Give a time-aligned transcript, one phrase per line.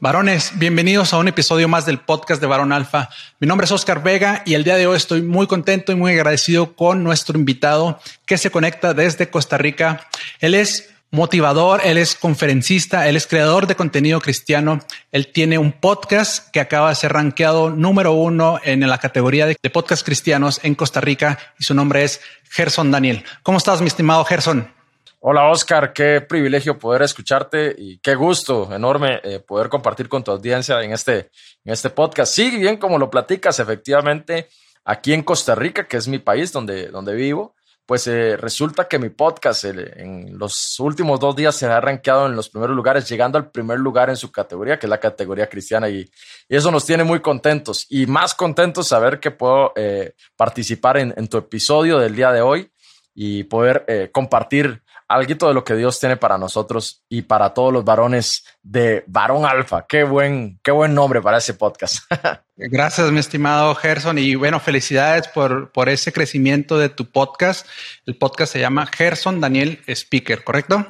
[0.00, 3.08] Varones, bienvenidos a un episodio más del podcast de Varón Alfa.
[3.40, 6.12] Mi nombre es Oscar Vega y el día de hoy estoy muy contento y muy
[6.12, 10.06] agradecido con nuestro invitado que se conecta desde Costa Rica.
[10.38, 14.78] Él es motivador, él es conferencista, él es creador de contenido cristiano.
[15.10, 19.56] Él tiene un podcast que acaba de ser rankeado número uno en la categoría de,
[19.68, 23.24] podcast cristianos en Costa Rica y su nombre es Gerson Daniel.
[23.42, 24.77] ¿Cómo estás, mi estimado Gerson?
[25.20, 30.30] Hola Oscar, qué privilegio poder escucharte y qué gusto enorme eh, poder compartir con tu
[30.30, 31.30] audiencia en este,
[31.64, 32.32] en este podcast.
[32.32, 34.48] Sí, bien como lo platicas, efectivamente,
[34.84, 39.00] aquí en Costa Rica, que es mi país donde, donde vivo, pues eh, resulta que
[39.00, 43.38] mi podcast en los últimos dos días se ha arranqueado en los primeros lugares, llegando
[43.38, 46.08] al primer lugar en su categoría, que es la categoría cristiana, y,
[46.48, 51.38] eso nos tiene muy contentos y más contentos saber que puedo eh, participar en, tu
[51.38, 52.70] episodio del día de hoy
[53.16, 57.84] y poder compartir algo de lo que Dios tiene para nosotros y para todos los
[57.84, 59.86] varones de Varón Alfa.
[59.86, 62.04] Qué buen, qué buen nombre para ese podcast.
[62.56, 64.18] Gracias, mi estimado Gerson.
[64.18, 67.66] Y bueno, felicidades por, por ese crecimiento de tu podcast.
[68.04, 70.86] El podcast se llama Gerson Daniel Speaker, ¿correcto?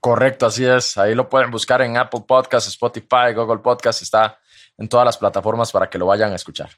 [0.00, 0.98] Correcto, así es.
[0.98, 4.02] Ahí lo pueden buscar en Apple Podcasts, Spotify, Google Podcasts.
[4.02, 4.38] Está
[4.76, 6.70] en todas las plataformas para que lo vayan a escuchar.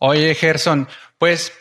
[0.00, 0.88] Oye, Gerson,
[1.18, 1.52] pues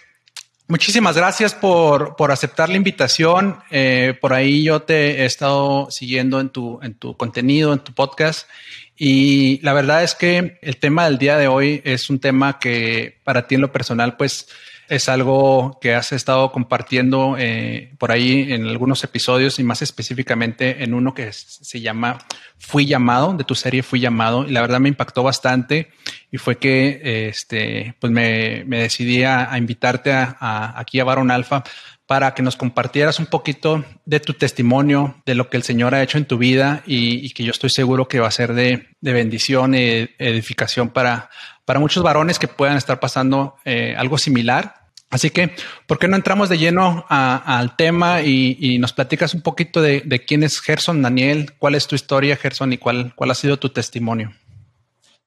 [0.72, 3.58] Muchísimas gracias por, por aceptar la invitación.
[3.72, 7.92] Eh, por ahí yo te he estado siguiendo en tu, en tu contenido, en tu
[7.92, 8.48] podcast.
[8.96, 13.18] Y la verdad es que el tema del día de hoy es un tema que
[13.24, 14.48] para ti en lo personal, pues
[14.90, 20.84] es algo que has estado compartiendo eh, por ahí en algunos episodios y más específicamente
[20.84, 22.20] en uno que se llama
[22.60, 25.90] Fui llamado, de tu serie Fui llamado, y la verdad me impactó bastante
[26.32, 31.64] y fue que este, pues me, decidí a, invitarte a, aquí a Baron Alfa
[32.06, 36.02] para que nos compartieras un poquito de tu testimonio, de lo que el Señor ha
[36.02, 39.76] hecho en tu vida y, que yo estoy seguro que va a ser de, bendición
[39.76, 41.30] y edificación para,
[41.66, 44.80] para muchos varones que puedan estar pasando eh, algo similar
[45.12, 45.56] Así que,
[45.88, 50.44] ¿por qué no entramos de lleno al tema y, nos platicas un poquito de, quién
[50.44, 54.34] es Gerson Daniel, cuál es tu historia, Gerson, y cuál, cuál ha sido tu testimonio?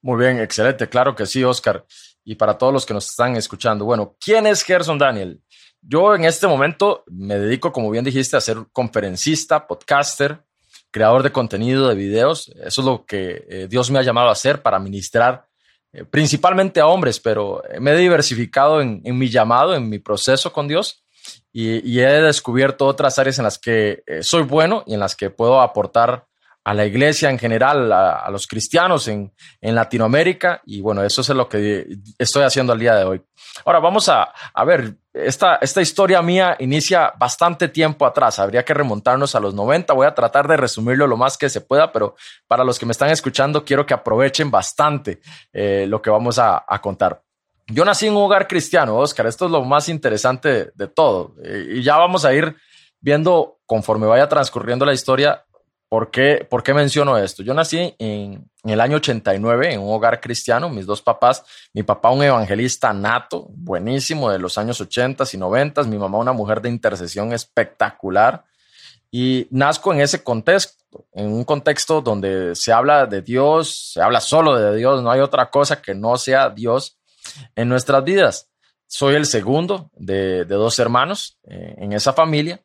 [0.03, 1.85] Muy bien, excelente, claro que sí, Oscar.
[2.25, 5.41] Y para todos los que nos están escuchando, bueno, ¿quién es Gerson Daniel?
[5.81, 10.43] Yo en este momento me dedico, como bien dijiste, a ser conferencista, podcaster,
[10.91, 12.49] creador de contenido, de videos.
[12.49, 15.47] Eso es lo que eh, Dios me ha llamado a hacer para ministrar
[15.93, 20.67] eh, principalmente a hombres, pero me he diversificado en, mi llamado, en mi proceso con
[20.67, 21.05] Dios
[21.53, 25.29] y, he descubierto otras áreas en las que eh, soy bueno y en las que
[25.29, 26.25] puedo aportar
[26.63, 30.61] a la iglesia en general, a, los cristianos en, en, Latinoamérica.
[30.65, 31.87] Y bueno, eso es lo que
[32.17, 33.21] estoy haciendo al día de hoy.
[33.65, 38.39] Ahora vamos a, a ver, esta, esta historia mía inicia bastante tiempo atrás.
[38.39, 39.93] Habría que remontarnos a los 90.
[39.93, 42.15] Voy a tratar de resumirlo lo más que se pueda, pero
[42.47, 46.65] para los que me están escuchando, quiero que aprovechen bastante eh, lo que vamos a,
[46.81, 47.21] contar.
[47.67, 49.27] Yo nací en un hogar cristiano, Oscar.
[49.27, 51.35] Esto es lo más interesante de todo.
[51.43, 52.55] Eh, y ya vamos a ir
[52.99, 55.45] viendo conforme vaya transcurriendo la historia
[55.93, 57.43] ¿Por qué, ¿Por qué menciono esto?
[57.43, 62.09] Yo nací en, el año 89 en un hogar cristiano, mis dos papás, mi papá
[62.09, 66.69] un evangelista nato, buenísimo de los años 80 y 90, mi mamá una mujer de
[66.69, 68.43] intercesión espectacular
[69.11, 74.19] y nazco en ese contexto, en un contexto donde se habla de Dios, se habla
[74.19, 76.97] solo de Dios, no hay otra cosa que no sea Dios
[77.55, 78.49] en nuestras vidas.
[78.87, 82.63] Soy el segundo de, dos hermanos eh, en esa familia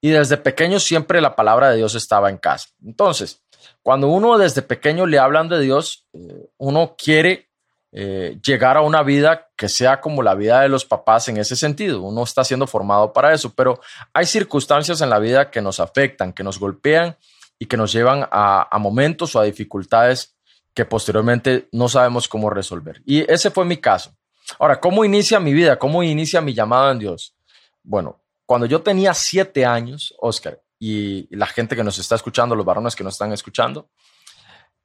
[0.00, 2.68] y desde pequeño siempre la palabra de Dios estaba en casa.
[2.84, 3.42] Entonces,
[3.82, 7.48] cuando uno desde pequeño le hablan de Dios, eh, uno quiere
[7.90, 11.56] eh, llegar a una vida que sea como la vida de los papás en ese
[11.56, 12.02] sentido.
[12.02, 13.80] Uno está siendo formado para eso, pero
[14.12, 17.16] hay circunstancias en la vida que nos afectan, que nos golpean
[17.58, 20.36] y que nos llevan a, a momentos o a dificultades
[20.74, 23.02] que posteriormente no sabemos cómo resolver.
[23.04, 24.12] Y ese fue mi caso.
[24.58, 25.78] Ahora, ¿cómo inicia mi vida?
[25.78, 27.34] ¿Cómo inicia mi llamado en Dios?
[27.82, 32.64] Bueno, cuando yo tenía siete años, Oscar, y la gente que nos está escuchando, los
[32.64, 33.90] varones que nos están escuchando,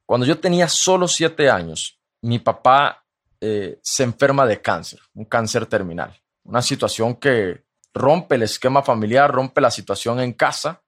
[0.04, 3.06] cuando yo tenía solo siete años, mi papá
[3.40, 7.64] eh, se enferma de cáncer, un cáncer terminal, una situación que
[7.94, 10.82] rompe el esquema familiar, rompe la situación en casa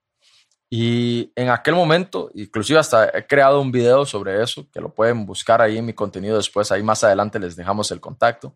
[0.69, 5.25] Y en aquel momento, inclusive hasta he creado un video sobre eso, que lo pueden
[5.25, 8.55] buscar ahí en mi contenido después, ahí más adelante les dejamos el contacto.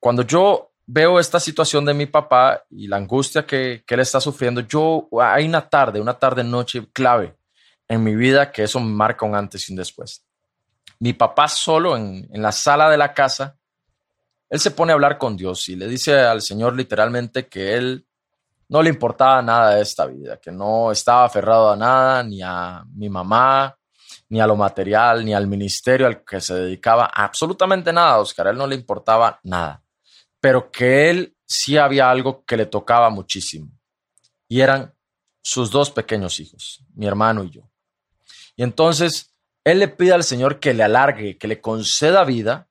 [0.00, 4.20] Cuando yo veo esta situación de mi papá y la angustia que, que él está
[4.20, 7.36] sufriendo, yo hay una tarde, una tarde noche clave
[7.88, 10.24] en mi vida que eso marca un antes y un después.
[10.98, 13.56] Mi papá solo en, en la sala de la casa,
[14.48, 18.06] él se pone a hablar con Dios y le dice al Señor literalmente que él
[18.68, 22.82] no le importaba nada de esta vida, que no estaba aferrado a nada, ni a
[22.94, 23.76] mi mamá,
[24.28, 28.50] ni a lo material, ni al ministerio al que se dedicaba, absolutamente nada, Oscar, a
[28.50, 29.82] él no le importaba nada,
[30.44, 33.70] pero que él sí había algo que le tocaba muchísimo,
[34.46, 34.94] y eran
[35.40, 37.62] sus dos pequeños hijos, mi hermano y yo.
[38.54, 42.68] Y entonces él le pide al Señor que le alargue, que le conceda vida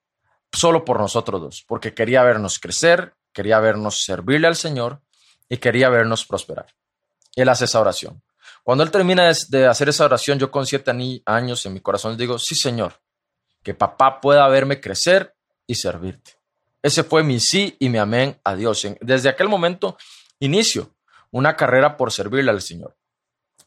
[0.51, 5.01] solo por nosotros dos, porque quería vernos crecer, quería vernos servirle al Señor
[5.49, 6.75] y quería vernos prosperar.
[7.35, 8.21] Él hace esa oración.
[8.61, 10.91] Cuando él termina de hacer esa oración, yo con siete
[11.25, 13.01] años en mi corazón digo, sí, Señor,
[13.63, 15.35] que papá pueda verme crecer
[15.65, 16.43] y servirte.
[16.83, 18.85] Ese fue mi sí y mi amén a Dios.
[19.00, 19.97] Desde aquel momento
[20.39, 20.91] inicio
[21.31, 22.95] una carrera por servirle al Señor.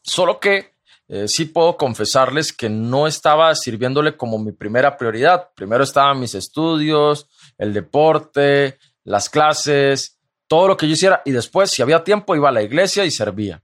[0.03, 0.75] Solo que
[1.09, 5.49] eh, sí puedo confesarles que no estaba sirviéndole como mi primera prioridad.
[5.55, 7.27] Primero estaban mis estudios,
[7.57, 12.49] el deporte, las clases, todo lo que yo hiciera y después, si había tiempo, iba
[12.49, 13.63] a la iglesia y servía.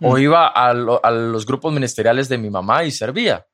[0.00, 0.18] O mm.
[0.18, 3.46] iba a, a los grupos ministeriales de mi mamá y servía.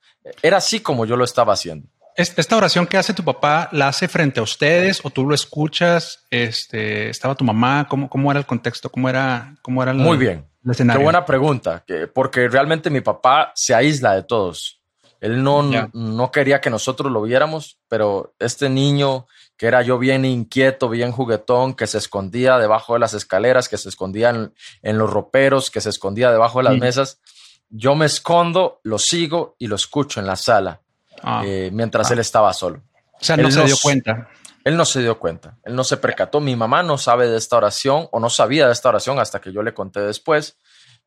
[0.43, 1.89] Era así como yo lo estaba haciendo.
[2.19, 6.27] Esta oración que hace tu papá, ¿la hace frente a ustedes o tú lo escuchas?
[6.31, 7.87] Este, ¿Estaba tu mamá?
[7.89, 8.91] ¿Cómo, cómo era el contexto?
[8.91, 10.45] ¿Cómo era, cómo era Muy bien.
[10.77, 14.83] Qué buena pregunta, porque realmente mi papá se aísla de todos.
[15.21, 15.63] Él no,
[15.93, 21.13] no quería que nosotros lo viéramos, pero este niño que era yo bien inquieto, bien
[21.13, 25.81] juguetón, que se escondía debajo de las escaleras, que se escondía en, los roperos, que
[25.81, 27.21] se escondía debajo de las mesas,
[27.69, 30.81] yo me escondo, lo sigo y lo escucho en la sala
[31.23, 31.43] ah.
[31.45, 32.15] eh, mientras ah.
[32.15, 32.83] él estaba solo.
[33.21, 34.29] O sea, no se dio cuenta.
[34.65, 36.41] Él no se dio cuenta, él no se percató.
[36.41, 39.51] Mi mamá no sabe de esta oración o no sabía de esta oración hasta que
[39.53, 40.59] yo le conté después.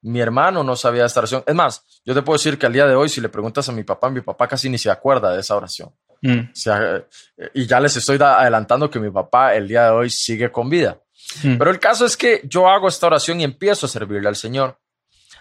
[0.02, 1.44] Mi hermano no sabía de esta oración.
[1.46, 3.72] Es más, yo te puedo decir que al día de hoy, si le preguntas a
[3.72, 5.94] mi papá, mi papá casi ni se acuerda de esa oración.
[6.22, 6.40] Mm.
[6.66, 7.06] Eh,
[7.54, 11.00] y ya les estoy adelantando que mi papá el día de hoy sigue con vida.
[11.44, 11.58] Mm.
[11.58, 14.80] Pero el caso es que yo hago esta oración y empiezo a servirle al Señor.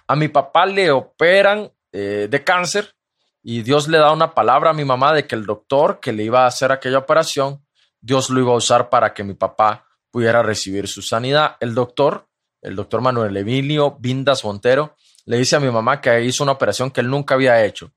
[0.07, 2.95] A mi papá le operan eh, de cáncer
[3.43, 6.25] y Dios le da una palabra a mi mamá de que el doctor que le
[6.25, 7.63] iba a hacer aquella operación
[8.01, 11.57] Dios lo iba a usar para que mi papá pudiera recibir su sanidad.
[11.61, 12.29] El doctor,
[12.63, 14.97] el doctor Manuel Emilio Vindas Montero,
[15.27, 17.93] le dice a mi mamá que hizo una operación que él nunca había hecho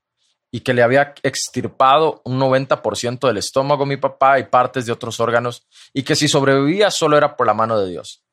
[0.50, 4.92] y que le había extirpado un 90% del estómago a mi papá y partes de
[4.92, 8.23] otros órganos y que si sobrevivía solo era por la mano de Dios.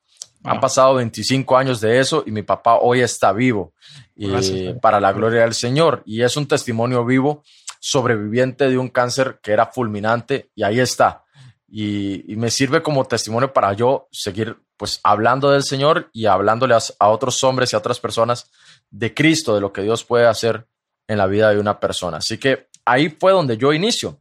[0.43, 3.73] Han pasado 25 años de eso y mi papá hoy está vivo.
[4.15, 6.03] Y para la gloria del Señor.
[6.05, 7.43] Y es un testimonio vivo
[7.79, 11.25] sobreviviente de un cáncer que era fulminante y ahí está.
[11.67, 17.09] Y, me sirve como testimonio para yo seguir pues hablando del Señor y hablándole a,
[17.09, 18.49] otros hombres y a otras personas
[18.89, 20.67] de Cristo, de lo que Dios puede hacer
[21.07, 22.17] en la vida de una persona.
[22.17, 24.19] Así que ahí fue donde yo inicio,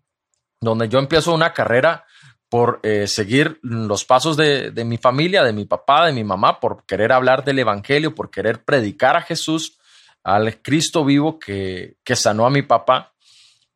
[0.61, 2.05] donde yo empiezo una carrera
[2.51, 6.85] por eh, seguir los pasos de, mi familia, de mi papá, de mi mamá, por
[6.85, 9.79] querer hablar del Evangelio, por querer predicar a Jesús,
[10.25, 13.15] al Cristo vivo que, que sanó a mi papá.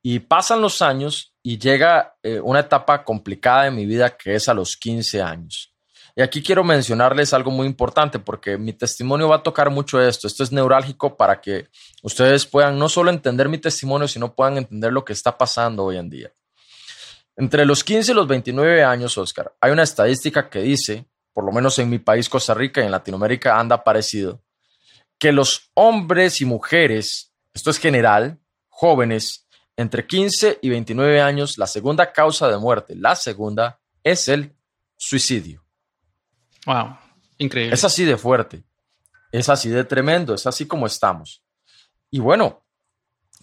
[0.02, 4.48] Y pasan los años y llega eh, una etapa complicada en mi vida que es
[4.48, 5.72] a los 15 años.
[6.16, 10.26] Y aquí quiero mencionarles algo muy importante porque mi testimonio va a tocar mucho esto.
[10.26, 11.68] Esto es neurálgico para que
[12.02, 15.96] ustedes puedan no solo entender mi testimonio, sino puedan entender lo que está pasando hoy
[15.96, 16.32] en día.
[17.36, 21.52] Entre los 15 y los 29 años, Oscar, hay una estadística que dice, por lo
[21.52, 24.42] menos en mi país, Costa Rica y en Latinoamérica anda parecido,
[25.18, 28.38] que los hombres y mujeres, esto es general,
[28.68, 34.54] jóvenes, entre 15 y 29 años, la segunda causa de muerte, la segunda, es el
[34.96, 35.64] suicidio.
[36.66, 36.96] Wow,
[37.38, 37.74] increíble.
[37.74, 38.64] Es así de fuerte,
[39.32, 41.42] es así de tremendo, es así como estamos.
[42.10, 42.64] Y bueno,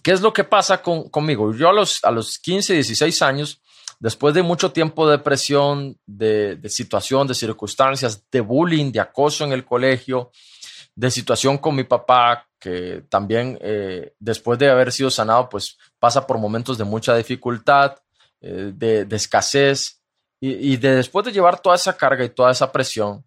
[0.02, 1.54] ¿qué es lo que pasa conmigo?
[1.54, 3.60] Yo a los, a los 15, 16 años,
[4.02, 9.52] después de mucho tiempo de presión, de, situación, de circunstancias, de bullying, de acoso en
[9.52, 10.32] el colegio,
[10.96, 16.26] de situación con mi papá, que también eh, después de haber sido sanado, pues pasa
[16.26, 17.94] por momentos de mucha dificultad,
[18.40, 20.02] eh, de, escasez,
[20.40, 23.24] y, de después de llevar toda esa carga y toda esa presión,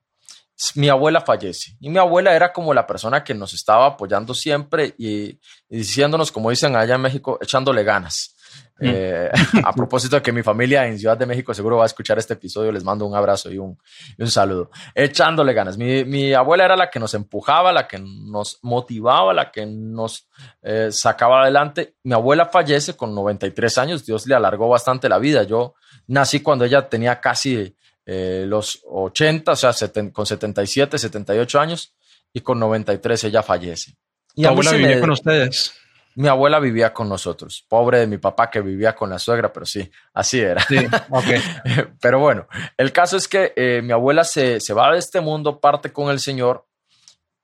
[0.75, 1.77] mi abuela fallece.
[1.79, 5.39] Y mi abuela era como la persona que nos estaba apoyando siempre y,
[5.69, 8.34] diciéndonos, como dicen allá en México, echándole ganas.
[8.79, 8.87] Mm.
[8.87, 9.31] Eh,
[9.63, 12.33] a propósito de que mi familia en Ciudad de México seguro va a escuchar este
[12.33, 13.77] episodio, les mando un abrazo y un,
[14.17, 14.69] un saludo.
[14.93, 15.77] Echándole ganas.
[15.77, 20.27] Mi, mi, abuela era la que nos empujaba, la que nos motivaba, la que nos
[20.61, 21.95] eh, sacaba adelante.
[22.03, 25.43] Mi abuela fallece con 93 años, Dios le alargó bastante la vida.
[25.43, 25.75] Yo
[26.07, 29.73] nací cuando ella tenía casi eh, los 80, o sea,
[30.11, 31.93] con 77, 78 años,
[32.33, 33.95] y con 93 ella fallece.
[34.35, 35.73] Y abuela vivía con ustedes?
[36.15, 37.65] Mi abuela vivía con nosotros.
[37.67, 40.61] Pobre de mi papá que vivía con la suegra, pero sí, así era.
[40.61, 40.77] Sí,
[42.01, 45.59] pero bueno, el caso es que eh, mi abuela se, se, va de este mundo,
[45.59, 46.65] parte con el Señor,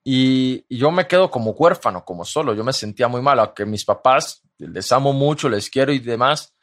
[0.03, 2.55] y, y, yo me quedo como huérfano, como solo.
[2.55, 6.53] Yo me sentía muy mal, aunque mis papás les amo mucho, les quiero y demás,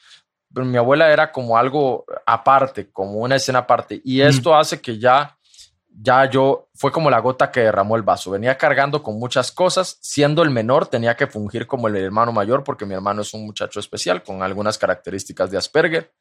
[0.52, 4.00] pero mi abuela era como algo aparte, como una escena aparte.
[4.04, 5.37] Y esto hace que ya,
[5.88, 8.30] ya yo, fue como la gota que derramó el vaso.
[8.30, 9.98] Venía cargando con muchas cosas.
[10.00, 13.44] Siendo el menor, tenía que fungir como el hermano mayor, porque mi hermano es un
[13.44, 16.12] muchacho especial con algunas características de Asperger.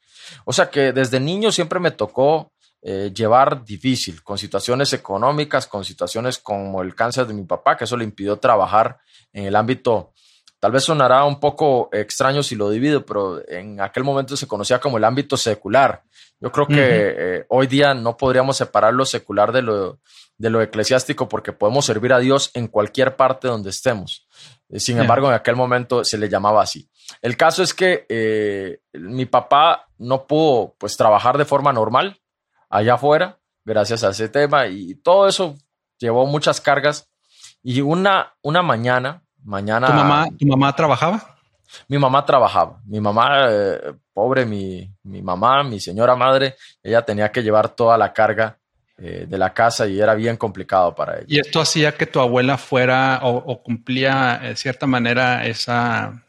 [0.46, 5.84] O sea que desde niño siempre me tocó eh, llevar difícil, con situaciones económicas, con
[5.84, 9.00] situaciones como el cáncer de mi papá, que eso le impidió trabajar
[9.34, 10.14] en el ámbito
[10.60, 14.80] Tal vez sonará un poco extraño si lo divido, pero en aquel momento se conocía
[14.80, 16.04] como el ámbito secular.
[16.40, 20.00] Yo creo que eh, hoy día no podríamos separar lo secular de lo,
[20.38, 24.28] de lo eclesiástico porque podemos servir a Dios en cualquier parte donde estemos.
[24.70, 26.90] Eh, sin embargo, en aquel momento se le llamaba así.
[27.22, 32.20] El caso es que eh, mi papá no pudo pues trabajar de forma normal
[32.70, 35.56] allá afuera gracias a ese tema y todo eso
[36.00, 37.10] llevó muchas cargas
[37.64, 39.88] y una, una mañana Mañana.
[39.88, 41.38] ¿Tu mamá, ¿tu mamá trabajaba?
[41.88, 42.82] Mi mamá trabajaba.
[42.86, 47.98] Mi mamá, eh, pobre, mi, mi, mamá, mi señora madre, ella tenía que llevar toda
[47.98, 48.58] la carga
[48.98, 51.26] eh, de la casa y era bien complicado para ella.
[51.30, 56.22] ¿Y esto hacía que tu abuela fuera o, cumplía de cierta manera esa,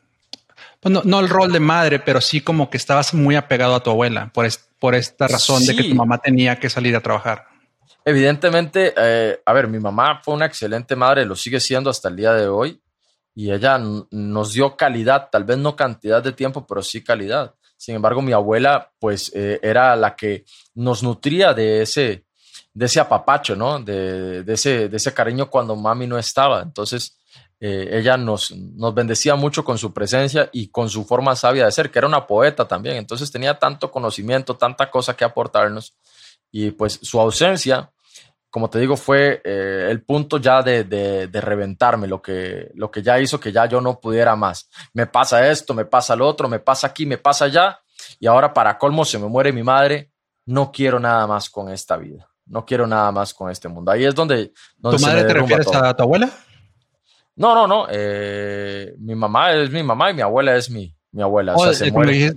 [0.79, 3.91] pues no, el rol de madre, pero sí como que estabas muy apegado a tu
[3.91, 4.47] abuela por,
[4.79, 7.47] por esta razón de que tu mamá tenía que salir a trabajar?
[8.05, 12.15] Evidentemente, eh, a ver, mi mamá fue una excelente madre, lo sigue siendo hasta el
[12.15, 12.81] día de hoy
[13.39, 13.81] y ella
[14.11, 17.55] nos dio calidad, tal vez no cantidad de tiempo, pero sí calidad.
[17.77, 22.25] Sin embargo, mi abuela, pues, eh, era la que nos nutría de ese,
[22.75, 23.79] de ese apapacho, ¿no?
[23.79, 26.63] De, ese, de ese cariño cuando mami no estaba.
[26.63, 27.17] Entonces,
[27.61, 31.71] eh, ella nos, nos bendecía mucho con su presencia y con su forma sabia de
[31.71, 32.97] ser, que era una poeta también.
[32.97, 35.95] Entonces, tenía tanto conocimiento, tanta cosa que aportarnos.
[36.51, 37.93] Y pues su ausencia
[38.51, 43.21] como te digo, fue eh, el punto ya de, reventarme, lo que, lo que ya
[43.21, 44.69] hizo que ya yo no pudiera más.
[44.95, 47.81] Me pasa esto, me pasa lo otro, me pasa aquí, me pasa allá,
[48.19, 50.11] y ahora para colmo se me muere mi madre.
[50.47, 53.93] No quiero nada más con esta vida, no quiero nada más con este mundo.
[53.93, 54.53] Ahí es donde...
[54.81, 56.31] ¿Tu madre te refieres a tu abuela?
[57.37, 57.87] No, no, no.
[57.91, 61.55] Eh, mi mamá es mi mamá y mi abuela es mi, mi abuela.
[61.55, 62.35] o sea, se muere.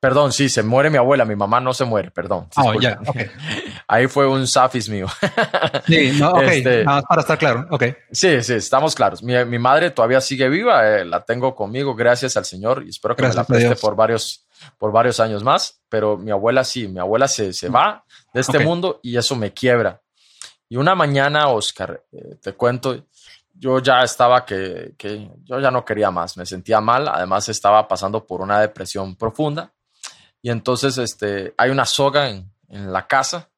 [0.00, 2.46] Perdón, sí, se muere mi abuela, mi mamá no se muere, perdón.
[2.56, 3.00] Oh, ya,
[3.86, 5.06] Ahí fue un safis mío.
[5.86, 7.84] sí, no, ok, este, para estar claro, ok.
[8.10, 9.22] Sí, sí, estamos claros.
[9.22, 13.22] Mi, madre todavía sigue viva, eh, la tengo conmigo, gracias al Señor, y espero que
[13.22, 14.46] me la preste por varios,
[14.78, 18.58] por varios años más, pero mi abuela sí, mi abuela se, se va de este
[18.58, 20.00] mundo y eso me quiebra.
[20.68, 23.04] Y una mañana, Oscar, eh, te cuento,
[23.52, 27.86] yo ya estaba que, que yo ya no quería más, me sentía mal, además estaba
[27.86, 29.72] pasando por una depresión profunda
[30.44, 33.48] y entonces este, hay una soga en, la casa,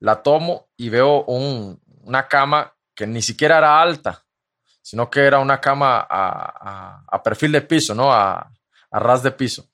[0.00, 4.24] la tomo y veo una cama que ni siquiera era alta,
[4.82, 8.12] sino que era una cama a, perfil de piso, ¿no?
[8.12, 8.50] A,
[8.90, 9.66] ras de piso.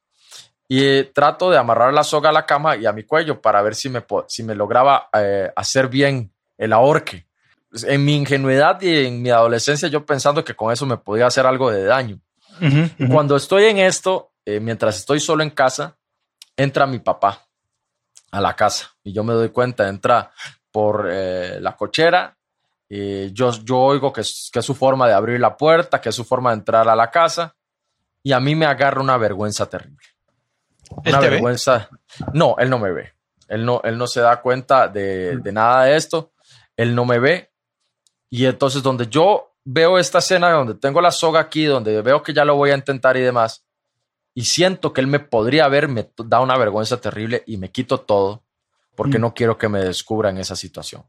[0.68, 3.74] Y trato de amarrar la soga a la cama y a mi cuello para ver
[3.74, 7.26] si me, si me lograba eh, hacer bien el ahorque.
[7.70, 11.26] Pues, en mi ingenuidad y en mi adolescencia yo pensando que con eso me podía
[11.26, 12.20] hacer algo de daño.
[13.10, 15.98] Cuando estoy en esto, eh, mientras estoy solo en casa,
[16.56, 17.45] entra mi papá
[18.30, 20.30] a la casa y yo me doy cuenta, entra
[20.70, 22.36] por eh, la cochera
[22.88, 26.10] y yo, yo oigo que es, que es su forma de abrir la puerta, que
[26.10, 27.56] es su forma de entrar a la casa
[28.22, 30.04] y a mí me agarra una vergüenza terrible.
[31.04, 31.88] Una vergüenza.
[32.32, 33.12] No, él no me ve.
[33.48, 36.32] Él no, él no se da cuenta de, de nada de esto.
[36.76, 37.50] Él no me ve.
[38.30, 42.32] Y entonces donde yo veo esta escena, donde tengo la soga aquí, donde veo que
[42.32, 43.65] ya lo voy a intentar y demás,
[44.36, 48.00] y siento que él me podría ver, me da una vergüenza terrible y me quito
[48.00, 48.44] todo
[48.94, 49.20] porque mm.
[49.22, 51.04] no quiero que me descubra en esa situación.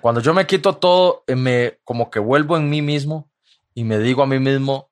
[0.00, 3.28] Cuando yo me quito todo, eh, me como que vuelvo en mí mismo
[3.74, 4.90] y me digo a mí mismo,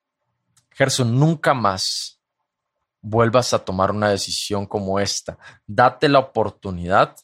[0.72, 2.20] Gerson, nunca más
[3.00, 5.38] vuelvas a tomar una decisión como esta.
[5.64, 7.14] Date la oportunidad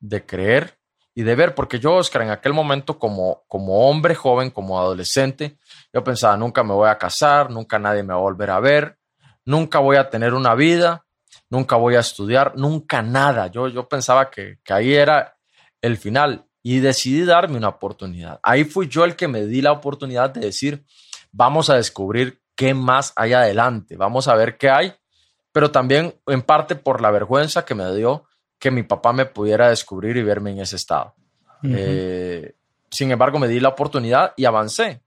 [0.00, 0.80] de creer
[1.14, 5.58] y de ver, porque yo, Oscar, en aquel momento como, como hombre joven, como adolescente,
[5.92, 8.97] yo pensaba, nunca me voy a casar, nunca nadie me va a volver a ver,
[9.48, 11.06] nunca voy a tener una vida,
[11.48, 13.46] nunca voy a estudiar, nunca nada.
[13.46, 15.38] Yo, yo pensaba que, que ahí era
[15.80, 18.40] el final y decidí darme una oportunidad.
[18.42, 20.84] Ahí fui yo el que me di la oportunidad de decir,
[21.32, 24.92] vamos a descubrir qué más hay adelante, vamos a ver qué hay,
[25.50, 28.26] pero también en parte por la vergüenza que me dio
[28.58, 31.14] que mi papá me pudiera descubrir y verme en ese estado.
[31.62, 32.54] Eh,
[32.90, 35.00] sin embargo, me di la oportunidad y avancé.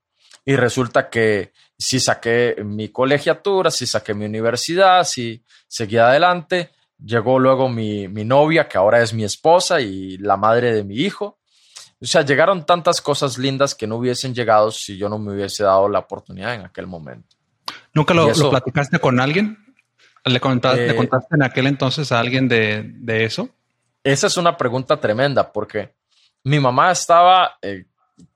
[0.44, 6.70] Y resulta que si saqué mi colegiatura, si saqué mi universidad, si seguí adelante,
[7.04, 10.96] llegó luego mi, mi novia, que ahora es mi esposa y la madre de mi
[10.96, 11.38] hijo.
[12.00, 15.64] O sea, llegaron tantas cosas lindas que no hubiesen llegado si yo no me hubiese
[15.64, 17.36] dado la oportunidad en aquel momento.
[17.94, 19.58] ¿Nunca lo, platicaste con alguien?
[20.24, 23.48] ¿Le contaste, eh, contaste, en aquel entonces a alguien de, de, eso?
[24.04, 25.94] Esa es una pregunta tremenda porque
[26.44, 27.86] mi mamá estaba, eh,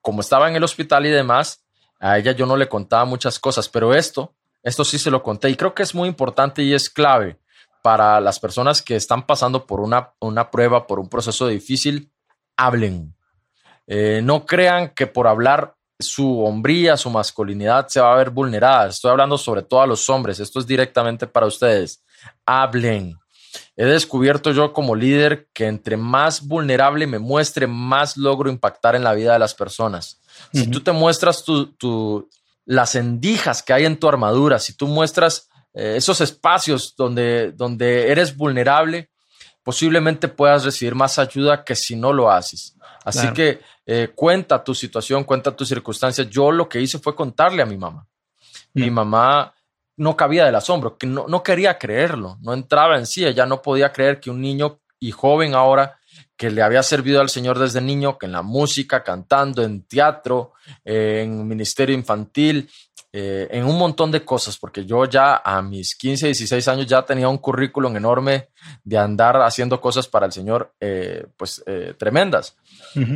[0.01, 1.66] como estaba en el hospital y demás,
[1.99, 5.51] a ella yo no le contaba muchas cosas, pero esto, esto sí se lo conté
[5.51, 7.39] y creo que es muy importante y es clave
[7.83, 12.11] para las personas que están pasando por una, una prueba, por un proceso difícil,
[12.57, 13.17] hablen
[13.87, 18.89] eh, no crean que por hablar su hombría, su masculinidad se va a ver vulnerada.
[18.89, 20.41] Estoy hablando sobre todo a los hombres.
[20.41, 22.05] Esto es directamente para ustedes.
[22.45, 23.17] Hablen.
[23.77, 29.05] He descubierto yo como líder que entre más vulnerable me muestre, más logro impactar en
[29.05, 30.21] la vida de las personas.
[30.53, 32.31] Si tú te muestras tu,
[32.65, 38.11] las endijas que hay en tu armadura, si tú muestras eh, esos espacios donde, donde
[38.11, 39.11] eres vulnerable,
[39.63, 42.77] posiblemente puedas recibir más ayuda que si no lo haces.
[43.05, 46.29] Así que eh, cuenta tu situación, cuenta tus circunstancias.
[46.31, 48.07] Yo lo que hice fue contarle a mi mamá.
[48.73, 49.55] Mi mamá
[49.97, 53.63] no cabía del asombro, que no, no quería creerlo, no entraba en sí, ella no
[53.63, 55.99] podía creer que un niño y joven ahora
[56.37, 60.53] que le había servido al Señor desde niño, que en la música, cantando, en teatro,
[60.85, 62.69] en ministerio infantil,
[63.19, 67.01] eh, en un montón de cosas, porque yo ya a mis 15, 16 años ya
[67.01, 68.51] tenía un currículum enorme
[68.85, 72.59] de andar haciendo cosas para el Señor, eh, pues eh, tremendas.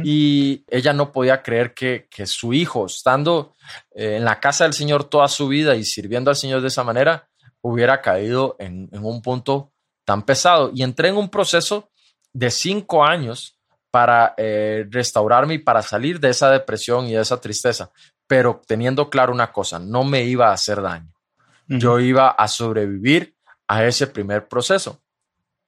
[0.02, 3.52] Y ella no podía creer que, su hijo, estando
[3.90, 7.28] en la casa del Señor toda su vida y sirviendo al Señor de esa manera,
[7.60, 9.70] hubiera caído en, en un punto
[10.06, 10.70] tan pesado.
[10.74, 11.90] Y entré en un proceso
[12.32, 13.58] de cinco años
[13.90, 14.34] para
[14.88, 17.90] restaurarme y para salir de esa depresión y de esa tristeza
[18.30, 21.12] pero teniendo claro una cosa, no me iba a hacer daño.
[21.66, 23.34] Yo iba a sobrevivir
[23.66, 25.02] a ese primer proceso.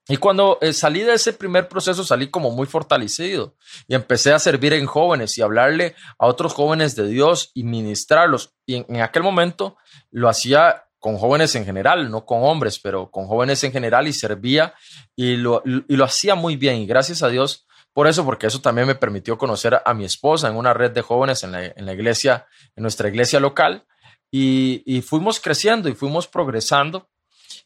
[0.07, 3.57] Y cuando eh, salí de ese primer proceso, salí como muy fortalecido
[3.89, 8.55] y empecé a servir en jóvenes y hablarle a otros jóvenes de Dios y ministrarlos.
[8.65, 9.77] Y en, aquel momento
[10.13, 14.13] lo hacía con jóvenes en general, no con hombres, pero con jóvenes en general y
[14.13, 14.73] servía
[15.17, 16.77] y lo, y lo hacía muy bien.
[16.77, 20.49] Y gracias a Dios, por eso, porque eso también me permitió conocer a mi esposa
[20.49, 23.85] en una red de jóvenes en la, iglesia, en nuestra iglesia local,
[24.31, 27.11] y, fuimos creciendo y fuimos progresando.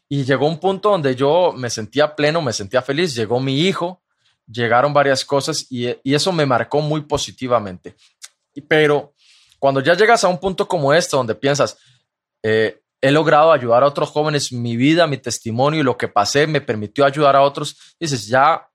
[0.09, 3.15] Y llegó un punto donde yo me sentía pleno, me sentía feliz.
[3.15, 4.01] Llegó mi hijo,
[4.45, 7.95] llegaron varias cosas y, eso me marcó muy positivamente.
[8.67, 9.13] Pero
[9.59, 11.77] cuando ya llegas a un punto como este, donde piensas,
[12.43, 16.47] eh, he logrado ayudar a otros jóvenes, mi vida, mi testimonio y lo que pasé
[16.47, 18.67] me permitió ayudar a otros, dices, ya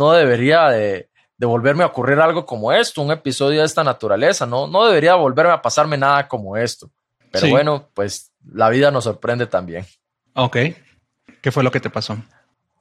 [0.00, 4.66] no debería de, volverme a ocurrir algo como esto, un episodio de esta naturaleza, no,
[4.66, 6.90] no debería volverme a pasarme nada como esto.
[7.30, 9.86] Pero bueno, pues la vida nos sorprende también.
[10.34, 10.56] Ok.
[11.42, 12.16] ¿Qué fue lo que te pasó?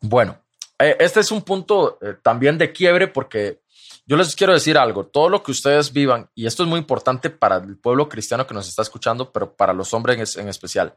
[0.01, 0.38] Bueno,
[0.79, 3.62] eh, este es un punto eh, también de quiebre porque
[4.05, 7.29] yo les quiero decir algo, todo lo que ustedes vivan, y esto es muy importante
[7.29, 10.95] para el pueblo cristiano que nos está escuchando, pero para los hombres en especial,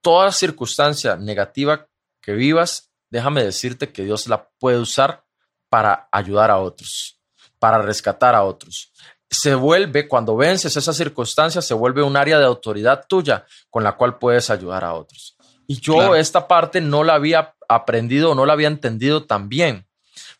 [0.00, 1.88] toda circunstancia negativa
[2.20, 5.25] que vivas, déjame decirte que Dios la puede usar
[5.68, 7.20] para ayudar a otros,
[7.58, 8.92] para rescatar a otros.
[9.28, 13.96] Se vuelve, cuando vences esas circunstancias, se vuelve un área de autoridad tuya con la
[13.96, 15.36] cual puedes ayudar a otros.
[15.66, 19.86] Y yo esta parte no la había aprendido, no la había entendido tan bien,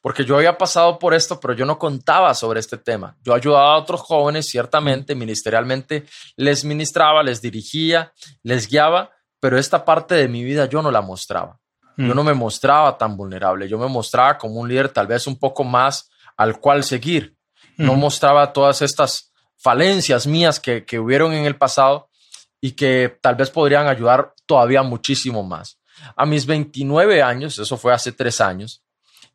[0.00, 3.16] porque yo había pasado por esto, pero yo no contaba sobre este tema.
[3.22, 8.12] Yo ayudaba a otros jóvenes, ciertamente, ministerialmente, les ministraba, les dirigía,
[8.44, 9.10] les guiaba,
[9.40, 11.58] pero esta parte de mi vida yo no la mostraba.
[11.96, 15.38] Yo no me mostraba tan vulnerable, yo me mostraba como un líder tal vez un
[15.38, 17.34] poco más al cual seguir.
[17.78, 22.10] No mostraba todas estas falencias mías que, que hubieron en el pasado
[22.60, 25.78] y que tal vez podrían ayudar todavía muchísimo más.
[26.14, 28.82] A mis 29 años, eso fue hace tres años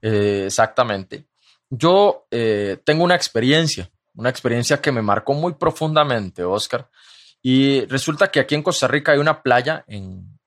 [0.02, 1.26] eh, exactamente,
[1.70, 6.90] yo eh, tengo una experiencia, una experiencia que me marcó muy profundamente, Oscar.
[7.42, 10.40] Y resulta que aquí en Costa Rica hay una playa en,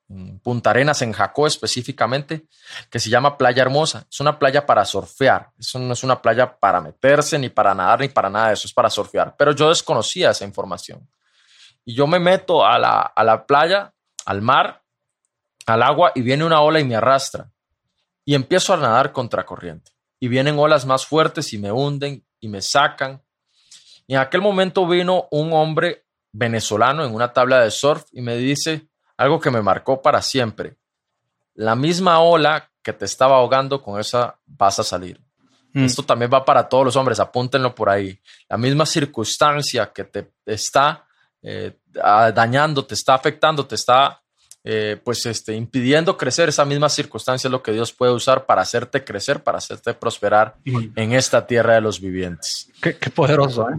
[0.42, 2.46] Punta Arenas, en Jacó específicamente,
[2.90, 4.06] que se llama Playa Hermosa.
[4.10, 5.50] Es una playa para surfear.
[5.58, 8.66] Eso no es una playa para meterse, ni para nadar, ni para nada de eso.
[8.66, 9.34] Es para surfear.
[9.36, 11.08] Pero yo desconocía esa información.
[11.84, 13.92] Y yo me meto a la, a la playa,
[14.26, 14.82] al mar,
[15.66, 17.50] al agua, y viene una ola y me arrastra.
[18.24, 19.92] Y empiezo a nadar contracorriente.
[20.20, 23.22] Y vienen olas más fuertes y me hunden y me sacan.
[24.06, 28.36] Y en aquel momento vino un hombre venezolano en una tabla de surf y me
[28.36, 30.76] dice algo que me marcó para siempre.
[31.54, 35.20] La misma ola que te estaba ahogando, con esa vas a salir.
[35.72, 35.84] Mm.
[35.84, 38.18] Esto también va para todos los hombres, apúntenlo por ahí.
[38.48, 41.06] La misma circunstancia que te está
[41.42, 44.20] eh, dañando, te está afectando, te está
[44.66, 48.62] eh, pues este, impidiendo crecer, esa misma circunstancia es lo que Dios puede usar para
[48.62, 52.70] hacerte crecer, para hacerte prosperar en esta tierra de los vivientes.
[52.80, 53.74] Qué, poderoso, ¿eh?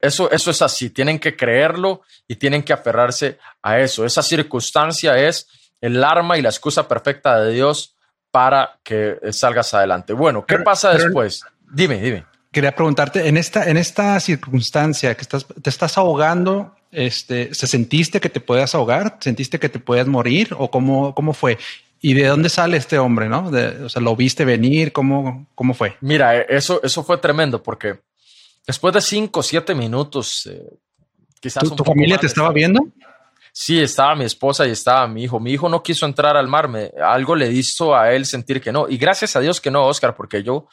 [0.00, 4.04] Eso, eso es así, tienen que creerlo y tienen que aferrarse a eso.
[4.04, 5.48] Esa circunstancia es
[5.80, 7.96] el arma y la excusa perfecta de Dios
[8.30, 10.12] para que salgas adelante.
[10.12, 11.42] Bueno, ¿qué pasa después?
[11.70, 12.24] dime, dime.
[12.50, 18.20] Quería preguntarte, en esta, en esta circunstancia que estás, te estás ahogando, este, ¿se sentiste
[18.20, 19.18] que te podías ahogar?
[19.20, 20.54] ¿Sentiste que te podías morir?
[20.56, 21.58] ¿O cómo, cómo fue?
[22.00, 23.50] ¿Y de dónde sale este hombre, no?
[23.84, 24.92] o sea, ¿lo viste venir?
[24.92, 25.96] ¿Cómo, cómo fue?
[26.00, 27.98] Mira, eso, eso fue tremendo porque
[28.68, 30.78] después de cinco o siete minutos, eh,
[31.40, 31.64] quizás...
[31.74, 32.86] ¿Tu, familia te estaba viendo?
[33.50, 35.40] Sí, estaba mi esposa y estaba mi hijo.
[35.40, 38.70] Mi hijo no quiso entrar al mar, me, algo le hizo a él sentir que
[38.70, 38.86] no.
[38.88, 40.68] Y gracias a Dios que no, Oscar, porque yo,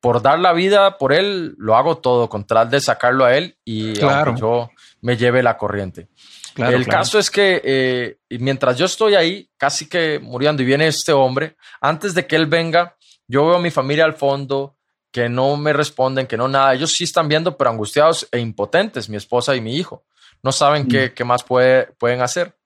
[0.00, 3.58] por dar la vida por él, lo hago todo, con tal de sacarlo a él
[3.64, 4.36] y claro.
[4.36, 4.70] yo
[5.02, 6.08] me lleve la corriente.
[6.56, 11.12] el caso es que eh, mientras yo estoy ahí, casi que muriendo, y viene este
[11.12, 14.76] hombre, antes de que él venga, yo veo a mi familia al fondo,
[15.12, 16.74] que no me responden, que no nada.
[16.74, 20.04] Ellos sí están viendo, pero angustiados e impotentes, mi esposa y mi hijo.
[20.42, 21.26] No saben qué, mm.
[21.26, 22.56] más puede, pueden hacer.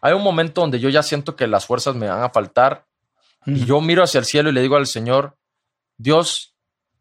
[0.00, 2.86] Hay un momento donde yo ya siento que las fuerzas me van a faltar
[3.46, 5.36] y yo miro hacia el cielo y le digo al Señor,
[5.96, 6.54] Dios,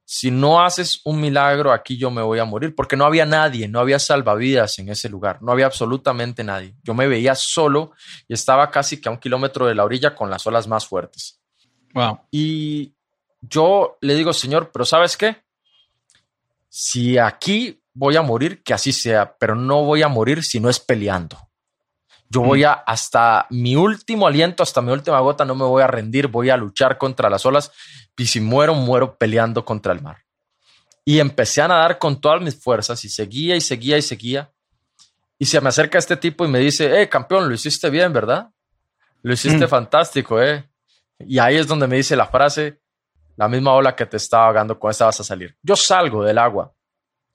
[0.06, 3.68] si no haces un milagro aquí yo me voy a morir, porque no había nadie,
[3.68, 6.76] no había salvavidas en ese lugar, no había absolutamente nadie.
[6.84, 7.92] Yo me veía solo
[8.28, 11.42] y estaba casi que a un kilómetro de la orilla con las olas más fuertes.
[11.94, 12.22] Wow.
[12.32, 12.94] Y
[13.42, 15.44] yo le digo, Señor, pero ¿sabes qué?
[16.70, 20.70] Si aquí voy a morir, que así sea, pero no voy a morir si no
[20.70, 21.38] es peleando.
[22.30, 25.88] Yo voy a, hasta mi último aliento, hasta mi última gota, no me voy a
[25.88, 27.72] rendir, voy a luchar contra las olas
[28.18, 30.18] y si muero, muero peleando contra el mar.
[31.06, 34.52] Y empecé a nadar con todas mis fuerzas y seguía y seguía y seguía.
[35.40, 38.50] Y se me acerca este tipo y me dice, eh, campeón, lo hiciste bien, ¿verdad?
[39.22, 39.70] Lo hiciste mm.
[39.70, 40.70] fantástico, eh.
[41.20, 42.82] Y ahí es donde me dice la frase,
[43.38, 45.56] la misma ola que te estaba ahogando, con esta vas a salir.
[45.62, 46.74] Yo salgo del agua.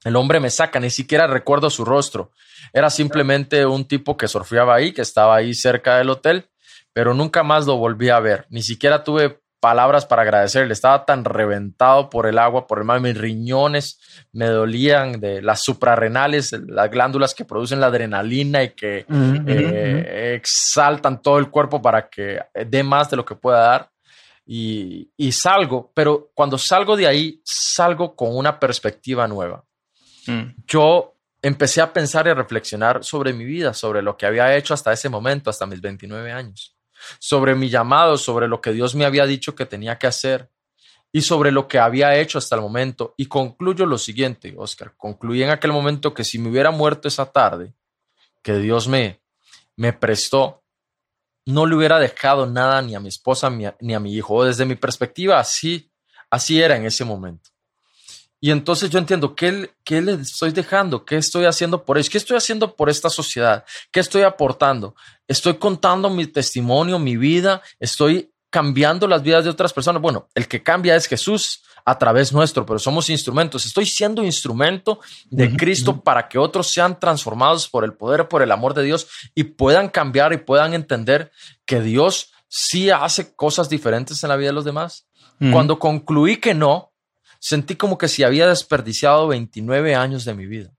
[0.04, 2.32] El hombre me saca, ni siquiera recuerdo su rostro.
[2.72, 6.50] Era simplemente un tipo que surfeaba ahí, que estaba ahí cerca del hotel,
[6.92, 8.46] pero nunca más lo volví a ver.
[8.50, 10.72] Ni siquiera tuve palabras para agradecerle.
[10.72, 14.00] Estaba tan reventado por el agua, por el mar, mis riñones
[14.32, 21.22] me dolían de las suprarrenales, las glándulas que producen la adrenalina y que eh, exaltan
[21.22, 23.92] todo el cuerpo para que dé más de lo que pueda dar.
[24.44, 29.64] Y, y salgo, pero cuando salgo de ahí, salgo con una perspectiva nueva.
[30.26, 30.54] Mm.
[30.66, 34.92] Yo empecé a pensar y reflexionar sobre mi vida, sobre lo que había hecho hasta
[34.92, 36.76] ese momento, hasta mis 29 años
[37.18, 40.50] sobre mi llamado, sobre lo que Dios me había dicho que tenía que hacer
[41.12, 43.14] y sobre lo que había hecho hasta el momento.
[43.16, 44.94] Y concluyo lo siguiente, Oscar.
[44.96, 47.74] Concluí en aquel momento que si me hubiera muerto esa tarde,
[48.42, 49.20] que Dios me,
[49.76, 50.61] me prestó,
[51.46, 54.44] no le hubiera dejado nada ni a mi esposa ni a, mi hijo.
[54.44, 55.90] Desde mi perspectiva, así,
[56.30, 57.50] así era en ese momento.
[58.40, 61.04] Y entonces yo entiendo, ¿qué, ¿qué, le estoy dejando?
[61.04, 62.10] ¿Qué estoy haciendo por ellos?
[62.10, 63.64] ¿Qué estoy haciendo por esta sociedad?
[63.92, 64.96] ¿Qué estoy aportando?
[65.28, 70.02] Estoy contando mi testimonio, mi vida, estoy cambiando las vidas de otras personas.
[70.02, 73.64] Bueno, el que cambia es Jesús a través nuestro, pero somos instrumentos.
[73.64, 78.52] Estoy siendo instrumento de Cristo para que otros sean transformados por el poder, por el
[78.52, 81.32] amor de Dios y puedan cambiar y puedan entender
[81.64, 85.08] que Dios sí hace cosas diferentes en la vida de los demás.
[85.50, 86.92] Cuando concluí que no,
[87.40, 90.70] sentí como que si había desperdiciado 29 años de mi vida.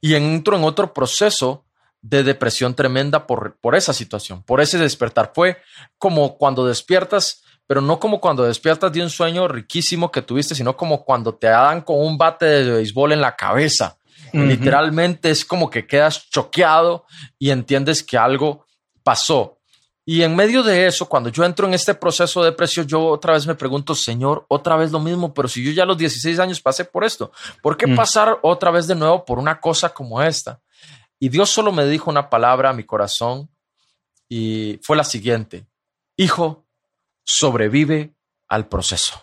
[0.00, 1.67] Y entro en otro proceso
[2.08, 5.32] de depresión tremenda por, por esa situación, por ese despertar.
[5.34, 5.58] Fue
[5.98, 10.76] como cuando despiertas, pero no como cuando despiertas de un sueño riquísimo que tuviste, sino
[10.76, 13.98] como cuando te dan con un bate de béisbol en la cabeza.
[14.32, 17.06] Literalmente es como que quedas choqueado
[17.38, 18.66] y entiendes que algo
[19.02, 19.58] pasó.
[20.04, 23.34] Y en medio de eso, cuando yo entro en este proceso de depresión, yo otra
[23.34, 26.38] vez me pregunto, Señor, otra vez lo mismo, pero si yo ya a los 16
[26.38, 27.30] años pasé por esto,
[27.62, 27.96] ¿por qué mm.
[27.96, 30.60] pasar otra vez de nuevo por una cosa como esta?
[31.18, 33.48] Y Dios solo me dijo una palabra a mi corazón
[34.28, 35.66] y fue la siguiente.
[36.16, 36.66] Hijo,
[37.24, 38.14] sobrevive
[38.48, 39.22] al proceso.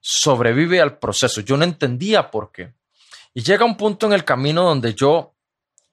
[0.00, 1.40] Sobrevive al proceso.
[1.40, 2.74] Yo no entendía por qué.
[3.32, 5.34] Y llega un punto en el camino donde yo,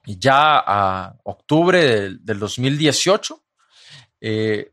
[0.06, 3.42] ya a octubre del, 2018,
[4.22, 4.72] eh,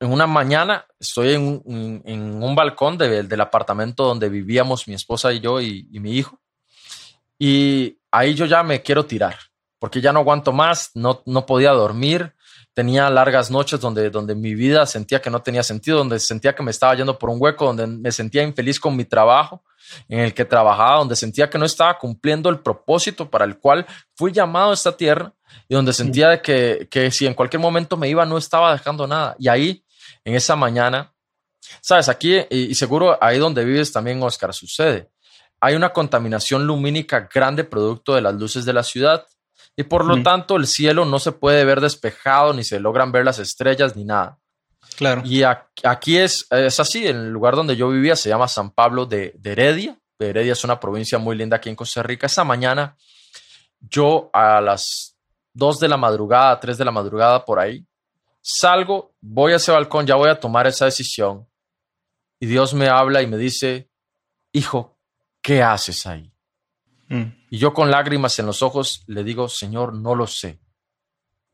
[0.00, 5.60] en una mañana estoy en, un balcón del apartamento donde vivíamos mi esposa y yo
[5.60, 6.38] y mi hijo.
[7.38, 9.36] Y ahí yo ya me quiero tirar,
[9.78, 12.34] porque ya no aguanto más, no, no podía dormir,
[12.74, 16.62] tenía largas noches donde, donde mi vida sentía que no tenía sentido, donde sentía que
[16.62, 19.62] me estaba yendo por un hueco, donde me sentía infeliz con mi trabajo
[20.08, 23.86] en el que trabajaba, donde sentía que no estaba cumpliendo el propósito para el cual
[24.14, 25.32] fui llamado a esta tierra
[25.68, 29.34] y donde sentía que, que si en cualquier momento me iba no estaba dejando nada.
[29.38, 29.84] Y ahí,
[30.24, 31.12] en esa mañana,
[31.80, 35.10] sabes, aquí y seguro ahí donde vives también, Oscar, sucede
[35.60, 39.26] hay una contaminación lumínica grande producto de las luces de la ciudad
[39.76, 43.24] y por lo tanto el cielo no se puede ver despejado ni se logran ver
[43.24, 44.38] las estrellas ni nada.
[44.96, 45.22] Claro.
[45.24, 49.06] Y aquí es, es así, en el lugar donde yo vivía se llama San Pablo
[49.06, 49.96] de, Heredia.
[50.18, 52.26] Heredia es una provincia muy linda aquí en Costa Rica.
[52.26, 52.96] Esa mañana
[53.80, 55.16] yo a las
[55.54, 57.86] 2 de la madrugada, 3 de la madrugada por ahí,
[58.40, 61.46] salgo, voy a ese balcón, ya voy a tomar esa decisión.
[62.40, 63.88] Y Dios me habla y me dice,
[64.52, 64.97] hijo,
[65.48, 66.30] ¿qué haces ahí?
[67.08, 67.22] Mm.
[67.48, 70.60] Y yo con lágrimas en los ojos le digo, Señor, no lo sé.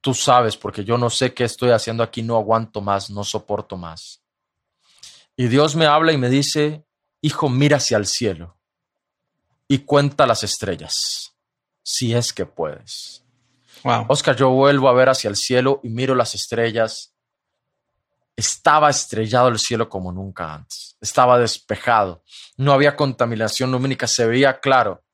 [0.00, 3.76] Tú sabes, porque yo no sé qué estoy haciendo aquí, no aguanto más, no soporto
[3.76, 4.20] más.
[5.36, 6.84] Y Dios me habla y me dice,
[7.20, 8.58] hijo, mira hacia el cielo
[9.68, 11.36] y cuenta las estrellas,
[11.84, 13.24] si es que puedes.
[14.08, 17.13] Oscar, yo vuelvo a ver hacia el cielo y miro las estrellas.
[18.36, 22.24] Estaba estrellado el cielo como nunca antes estaba despejado,
[22.56, 25.04] no había contaminación lumínica, se veía claro.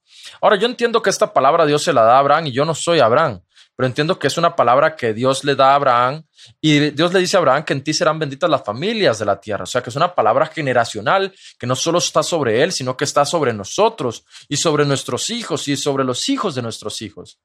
[0.41, 2.75] Ahora, yo entiendo que esta palabra Dios se la da a Abraham y yo no
[2.75, 3.43] soy Abraham,
[3.77, 6.23] pero entiendo que es una palabra que Dios le da a Abraham
[6.61, 9.41] y Dios le dice a Abraham que en ti serán benditas las familias de la
[9.41, 9.65] tierra.
[9.65, 13.05] O sea, que es una palabra generacional que no solo está sobre él, sino que
[13.05, 17.41] está sobre nosotros y sobre nuestros hijos y sobre los hijos de nuestros hijos.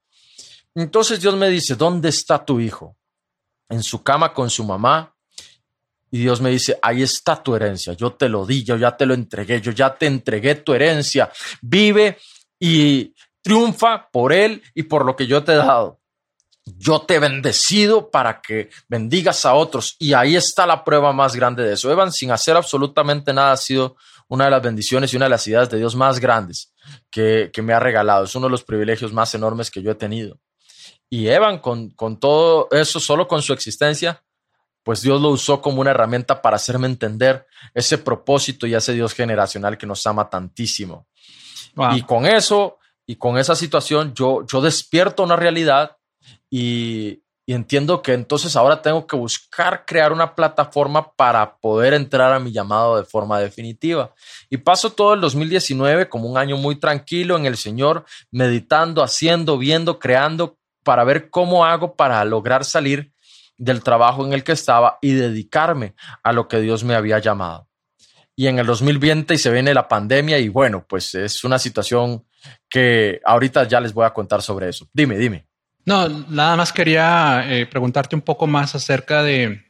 [0.76, 2.98] Entonces Dios me dice, ¿dónde está tu hijo?
[3.70, 5.15] En su cama con su mamá,
[6.16, 9.06] y Dios me dice, ahí está tu herencia, yo te lo di, yo ya te
[9.06, 11.30] lo entregué, yo ya te entregué tu herencia,
[11.62, 12.18] vive
[12.58, 16.00] y triunfa por él y por lo que yo te he dado.
[16.64, 19.98] Yo te he bendecido para que bendigas a otros.
[20.00, 21.92] Y ahí está la prueba más grande de eso.
[21.92, 23.98] Evan, sin hacer absolutamente nada, ha sido
[24.30, 26.74] una de las bendiciones y una de las ideas de Dios más grandes
[27.12, 28.24] que, me ha regalado.
[28.24, 30.40] Es uno de los privilegios más enormes que yo he tenido.
[31.10, 34.24] Y Evan, con, con todo eso, solo con su existencia,
[34.86, 39.16] pues Dios lo usó como una herramienta para hacerme entender ese propósito y ese Dios
[39.16, 41.08] generacional que nos ama tantísimo.
[41.96, 45.98] Y con eso y con esa situación yo, yo despierto una realidad
[46.52, 52.32] y, y entiendo que entonces ahora tengo que buscar crear una plataforma para poder entrar
[52.32, 54.14] a mi llamado de forma definitiva.
[54.52, 59.58] Y paso todo el 2019 como un año muy tranquilo en el Señor, meditando, haciendo,
[59.58, 63.15] viendo, creando para ver cómo hago para lograr salir
[63.58, 67.68] del trabajo en el que estaba y dedicarme a lo que Dios me había llamado.
[68.36, 72.26] Y en el 2020 y se viene la pandemia y bueno, pues es una situación
[72.70, 74.88] que ahorita ya les voy a contar sobre eso.
[74.94, 75.46] Dime, dime.
[75.86, 79.64] No, nada más quería eh, preguntarte un poco más acerca de,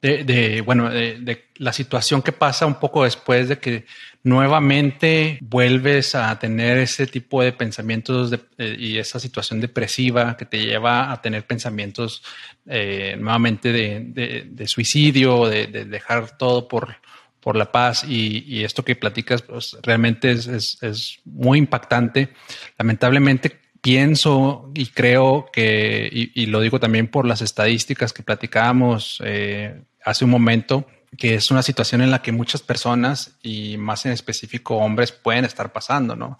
[0.00, 3.84] de, bueno, de, la situación que pasa un poco después de que
[4.28, 11.10] nuevamente vuelves a tener ese tipo de pensamientos y esa situación depresiva que te lleva
[11.10, 12.22] a tener pensamientos
[12.66, 16.96] eh, nuevamente de, suicidio, de, dejar todo por,
[17.40, 22.28] por la paz y, esto que platicas pues, realmente es, es muy impactante.
[22.76, 29.82] Lamentablemente pienso y creo que, y, lo digo también por las estadísticas que platicábamos eh,
[30.04, 34.12] hace un momento, que es una situación en la que muchas personas y más en
[34.12, 36.38] específico hombres pueden estar pasando, ¿no?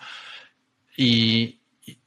[0.96, 1.60] Y,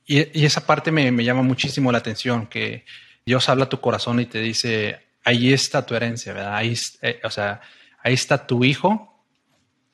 [0.06, 2.86] y, esa parte me, me, llama muchísimo la atención, que
[3.26, 6.56] Dios habla a tu corazón y te dice, ahí está tu herencia, ¿verdad?
[6.56, 7.62] Ahí, eh, o sea,
[8.04, 9.26] ahí está tu hijo,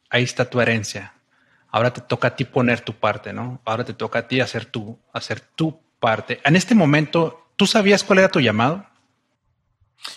[0.09, 1.13] ahí está tu herencia
[1.71, 3.61] ahora te toca a ti poner tu parte, ¿no?
[3.65, 6.39] Ahora te toca a ti hacer tu, hacer tu parte.
[6.43, 8.85] En este momento, ¿tú sabías cuál era tu llamado?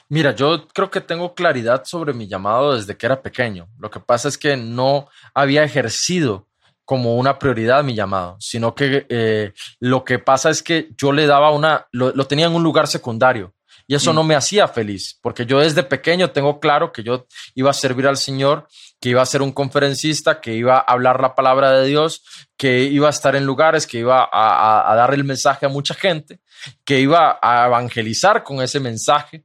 [0.09, 3.69] Mira, yo creo que tengo claridad sobre mi llamado desde que era pequeño.
[3.79, 6.47] Lo que pasa es que no había ejercido
[6.91, 11.27] como una prioridad mi llamado, sino que eh, lo que pasa es que yo le
[11.27, 13.55] daba una, lo, lo tenía en un lugar secundario
[13.87, 17.71] Y eso no me hacía feliz, porque yo desde pequeño tengo claro que yo iba
[17.71, 18.67] a servir al Señor,
[19.01, 22.23] que iba a ser un conferencista, que iba a hablar la palabra de Dios,
[22.57, 26.41] que iba a estar en lugares, que iba a, dar el mensaje a mucha gente,
[26.85, 29.45] que iba a evangelizar con ese mensaje.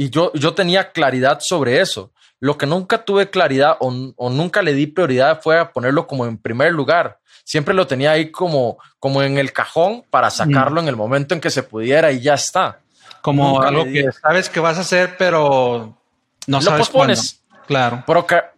[0.00, 2.10] Y yo, yo tenía claridad sobre eso.
[2.38, 6.24] Lo que nunca tuve claridad o, o, nunca le di prioridad fue a ponerlo como
[6.24, 7.18] en primer lugar.
[7.44, 11.40] Siempre lo tenía ahí como, como en el cajón para sacarlo en el momento en
[11.42, 12.78] que se pudiera y ya está.
[13.20, 15.94] Como algo que sabes que vas a hacer, pero
[16.46, 17.42] no lo sabes pospones.
[17.66, 18.02] Claro.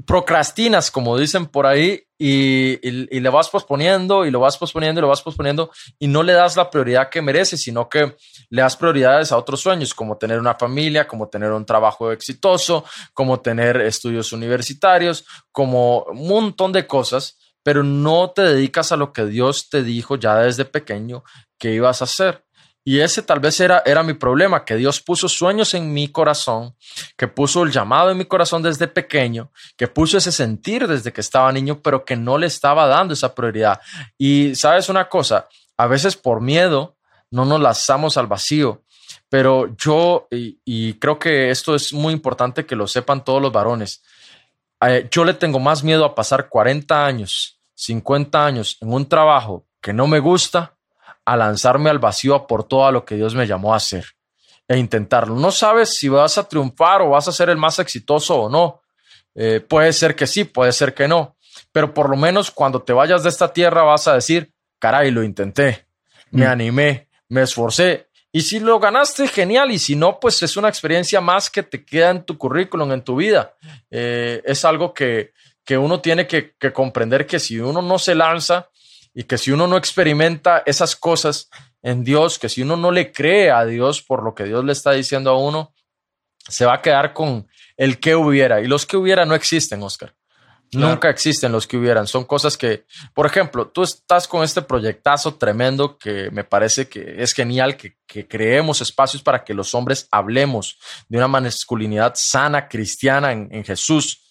[0.07, 5.09] procrastinas, como dicen por ahí, y, le vas posponiendo y lo vas posponiendo y lo
[5.09, 8.17] vas posponiendo y no le das la prioridad que merece, sino que
[8.49, 12.85] le das prioridades a otros sueños, como tener una familia, como tener un trabajo exitoso,
[13.13, 19.13] como tener estudios universitarios, como un montón de cosas, pero no te dedicas a lo
[19.13, 21.25] que Dios te dijo ya desde pequeño
[21.59, 22.45] que ibas a hacer.
[22.85, 26.75] Y ese tal vez era, era mi problema, que Dios puso sueños en mi corazón,
[27.17, 31.21] que puso el llamado en mi corazón desde pequeño, que puso ese sentir desde que
[31.21, 33.81] estaba niño, pero que no le estaba dando esa prioridad.
[34.19, 36.97] Y sabes una cosa, a veces por miedo
[37.31, 38.83] no nos lanzamos al vacío,
[39.29, 44.03] pero yo, y, creo que esto es muy importante que lo sepan todos los varones,
[44.81, 49.67] eh, yo le tengo más miedo a pasar 40 años, 50 años en un trabajo
[49.81, 50.72] que no me gusta
[51.25, 54.05] a lanzarme al vacío por todo lo que Dios me llamó a hacer
[54.69, 55.35] e intentarlo.
[55.37, 58.81] No sabes si vas a triunfar o vas a ser el más exitoso o no.
[59.35, 61.37] Eh, puede ser que sí, puede ser que no,
[61.73, 65.23] pero por lo menos cuando te vayas de esta tierra vas a decir, caray, lo
[65.23, 65.87] intenté,
[66.31, 66.51] me mm.
[66.51, 68.09] animé, me esforcé.
[68.31, 69.71] Y si lo ganaste, genial.
[69.71, 73.03] Y si no, pues es una experiencia más que te queda en tu currículum, en
[73.03, 73.55] tu vida.
[73.91, 78.15] Eh, es algo que, que uno tiene que, que comprender que si uno no se
[78.15, 78.71] lanza,
[79.15, 81.51] y que si uno no experimenta esas cosas
[81.83, 84.73] en Dios, que si uno no le cree a Dios por lo que Dios le
[84.73, 85.75] está diciendo a uno,
[86.49, 87.47] se va a quedar con
[87.77, 88.61] el que hubiera.
[88.61, 90.15] Y los que hubiera no existen, Oscar.
[90.75, 92.07] Nunca existen los que hubieran.
[92.07, 97.23] Son cosas que, por ejemplo, tú estás con este proyectazo tremendo que me parece que
[97.23, 103.33] es genial, que, creemos espacios para que los hombres hablemos de una masculinidad sana, cristiana
[103.33, 104.22] en Jesús.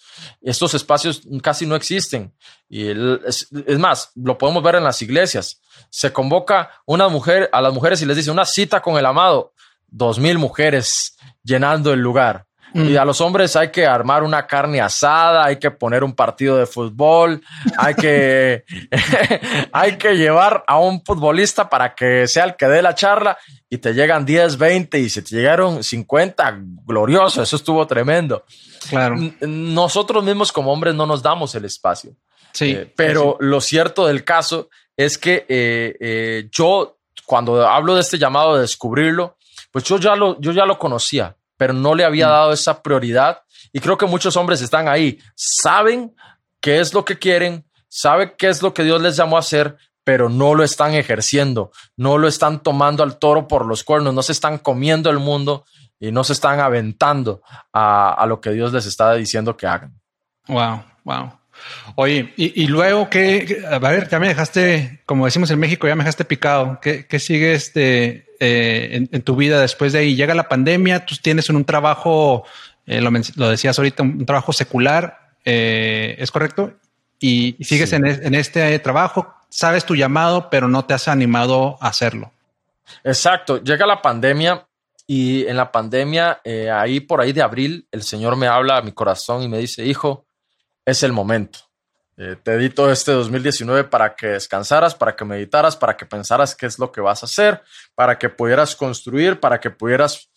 [0.41, 2.33] Estos espacios casi no existen.
[2.69, 3.47] Y es,
[3.79, 5.61] más, lo podemos ver en las iglesias.
[5.89, 9.53] Se convoca una mujer a las mujeres y les dice una cita con el amado.
[9.87, 12.45] Dos mil mujeres llenando el lugar.
[12.73, 12.89] Mm.
[12.89, 16.57] Y a los hombres hay que armar una carne asada, hay que poner un partido
[16.57, 17.41] de fútbol,
[17.77, 18.63] hay que,
[19.73, 23.37] hay que llevar a un futbolista para que sea el que dé la charla
[23.69, 28.45] y te llegan 10, 20 y se te llegaron 50, glorioso, eso estuvo tremendo.
[28.89, 29.15] Claro.
[29.41, 32.15] Nosotros mismos como hombres no nos damos el espacio.
[32.53, 32.71] Sí.
[32.71, 38.17] Eh, pero lo cierto del caso es que eh, eh, yo, cuando hablo de este
[38.17, 39.37] llamado de descubrirlo,
[39.71, 42.31] pues yo ya lo, yo ya lo conocía pero no le había mm.
[42.31, 43.43] dado esa prioridad.
[43.71, 46.15] Y creo que muchos hombres están ahí, saben
[46.59, 49.77] qué es lo que quieren, saben qué es lo que Dios les llamó a hacer,
[50.03, 54.23] pero no lo están ejerciendo, no lo están tomando al toro por los cuernos, no
[54.23, 55.63] se están comiendo el mundo
[56.01, 59.93] y no se están aventando a, lo que Dios les está diciendo que hagan.
[60.47, 61.31] Wow, wow.
[61.93, 66.03] Oye, y, luego que, a ver, ya me dejaste, como decimos en México, ya me
[66.03, 66.79] dejaste picado.
[66.81, 70.15] ¿Qué, qué sigue este, eh, en, tu vida después de ahí?
[70.15, 72.45] Llega la pandemia, tú tienes un trabajo,
[72.87, 76.73] eh, lo, decías ahorita, un, trabajo secular, eh, ¿es correcto?
[77.19, 81.89] Y, sigues en, en, este trabajo, sabes tu llamado, pero no te has animado a
[81.89, 82.31] hacerlo.
[83.03, 84.65] Exacto, llega la pandemia
[85.13, 86.39] y en la pandemia,
[86.73, 89.83] ahí por ahí de abril, el Señor me habla a mi corazón y me dice,
[89.83, 90.25] hijo,
[90.85, 91.59] es el momento.
[92.15, 96.55] Eh, te di todo este 2019 para que descansaras, para que meditaras, para que pensaras
[96.55, 97.61] qué es lo que vas a hacer,
[97.93, 100.29] para que pudieras construir, para que pudieras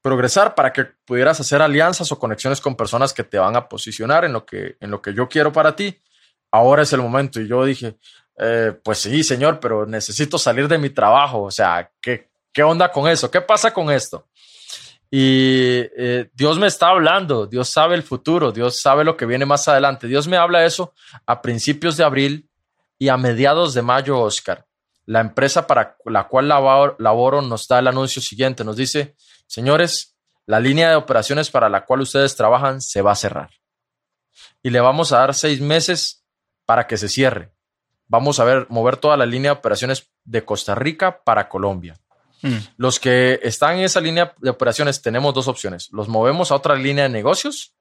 [0.00, 4.24] progresar, para que pudieras hacer alianzas o conexiones con personas que te van a posicionar
[4.24, 6.00] en lo que, en lo que yo quiero para ti.
[6.50, 7.38] Ahora es el momento.
[7.40, 7.96] Y yo dije,
[8.38, 11.42] eh, pues sí, señor, pero necesito salir de mi trabajo.
[11.42, 13.30] O sea, ¿qué, ¿qué onda con eso?
[13.30, 14.26] ¿Qué pasa con esto?
[15.14, 19.44] Y eh, Dios me está hablando, Dios sabe el futuro, Dios sabe lo que viene
[19.44, 20.06] más adelante.
[20.06, 20.94] Dios me habla eso
[21.26, 22.48] a principios de abril
[22.98, 24.66] y a mediados de mayo, Oscar.
[25.04, 29.14] La empresa para la cual laboro, nos da el anuncio siguiente, nos dice,
[29.46, 33.50] señores, la línea de operaciones para la cual ustedes trabajan se va a cerrar.
[34.62, 36.24] Y le vamos a dar seis meses
[36.64, 37.52] para que se cierre.
[38.06, 41.98] Vamos a ver, mover toda la línea de operaciones de Costa Rica para Colombia.
[42.42, 42.56] Mm.
[42.76, 45.88] Los que están en esa línea de operaciones tenemos dos opciones.
[45.92, 47.74] Los movemos a otra línea de negocios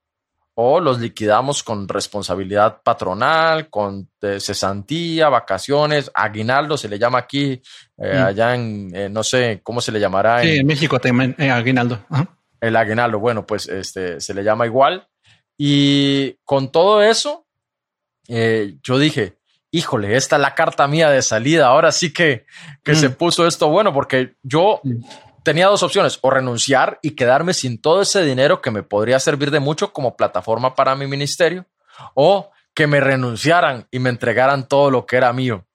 [0.53, 7.61] o los liquidamos con responsabilidad patronal, con eh, cesantía, vacaciones, aguinaldo se le llama aquí,
[7.97, 8.23] eh, mm.
[8.23, 10.41] allá en, eh, no sé cómo se le llamará.
[10.41, 11.99] Sí, en, México también, aguinaldo.
[12.59, 15.07] El aguinaldo, bueno, pues este, se le llama igual.
[15.57, 17.45] Y con todo eso,
[18.27, 19.37] yo dije,
[19.71, 22.45] híjole, esta es la carta mía de salida, ahora sí que,
[22.83, 23.13] que se mm.
[23.13, 24.81] puso esto bueno, porque yo
[25.43, 29.49] tenía dos opciones, o renunciar y quedarme sin todo ese dinero que me podría servir
[29.49, 31.65] de mucho como plataforma para mi ministerio,
[32.13, 35.65] o que me renunciaran y me entregaran todo lo que era mío.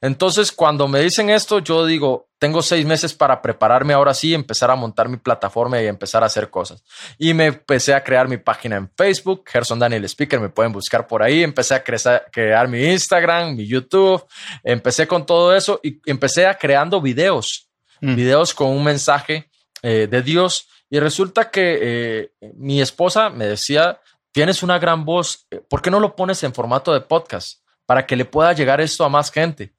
[0.00, 4.70] Entonces, cuando me dicen esto, yo digo, tengo seis meses para prepararme ahora sí, empezar
[4.70, 6.82] a montar mi plataforma y empezar a hacer cosas.
[7.18, 11.06] Y me empecé a crear mi página en Facebook, Gerson Daniel Speaker, me pueden buscar
[11.06, 11.42] por ahí.
[11.42, 14.24] Empecé a crear mi Instagram, mi YouTube.
[14.62, 17.70] Empecé con todo eso y empecé a creando videos
[18.00, 18.16] Mm.
[18.16, 19.50] videos con un mensaje
[19.82, 20.68] eh, de Dios.
[20.88, 24.00] Y resulta que eh, mi esposa me decía,
[24.32, 28.06] tienes una gran voz, eh, ¿por qué no lo pones en formato de podcast para
[28.06, 29.74] que le pueda llegar esto a más gente?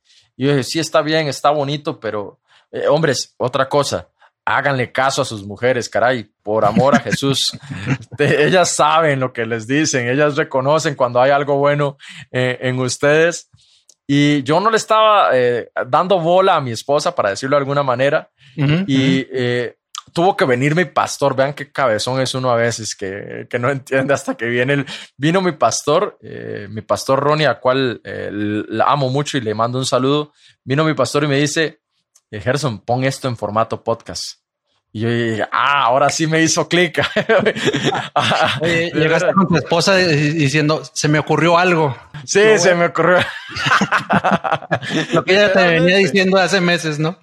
[0.45, 2.39] Yo dije, sí, está bien, está bonito, pero
[2.89, 4.07] hombres, otra cosa,
[4.45, 7.57] háganle caso a sus mujeres, caray, por amor a Jesús.
[8.17, 11.97] ellas saben lo que les dicen, ellas reconocen cuando hay algo bueno
[12.31, 13.49] en ustedes
[14.13, 17.81] y yo no le estaba eh, dando bola a mi esposa, para decirlo de alguna
[17.81, 18.29] manera.
[18.57, 19.77] y eh,
[20.13, 21.35] tuvo que venir mi pastor.
[21.35, 24.85] Vean qué cabezón es uno a veces que, que no entiende hasta que viene el,
[25.17, 29.77] vino mi pastor, eh, mi pastor Ronnie, a cual la amo mucho y le mando
[29.77, 30.33] un saludo.
[30.63, 31.81] Vino mi pastor y me dice,
[32.31, 34.40] Gerson, pon esto en formato podcast.
[34.93, 37.01] Y yo dije, ah, ahora sí me hizo clic.
[38.61, 41.95] llegaste con tu esposa diciendo, se me ocurrió algo.
[42.25, 43.19] Sí, se me ocurrió.
[45.13, 47.17] Lo que ella te venía diciendo hace meses, ¿no?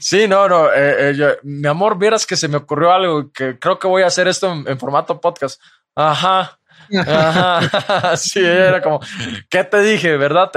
[0.00, 0.66] Sí, no, no.
[0.66, 4.08] Eh, eh, mi amor, vieras que se me ocurrió algo, que creo que voy a
[4.08, 5.60] hacer esto en, formato podcast.
[5.94, 6.58] Ajá.
[7.06, 8.16] Ajá.
[8.16, 8.98] sí, era como,
[9.48, 10.16] ¿qué te dije?
[10.16, 10.50] ¿Verdad?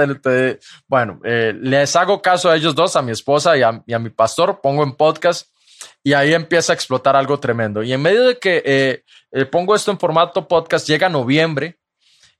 [0.88, 4.00] bueno, eh, les hago caso a ellos dos, a mi esposa y a, y a
[4.00, 5.46] mi pastor, pongo en podcast
[6.02, 7.82] y ahí empieza a explotar algo tremendo.
[7.82, 11.78] Y en medio de que eh, eh, pongo esto en formato podcast, llega noviembre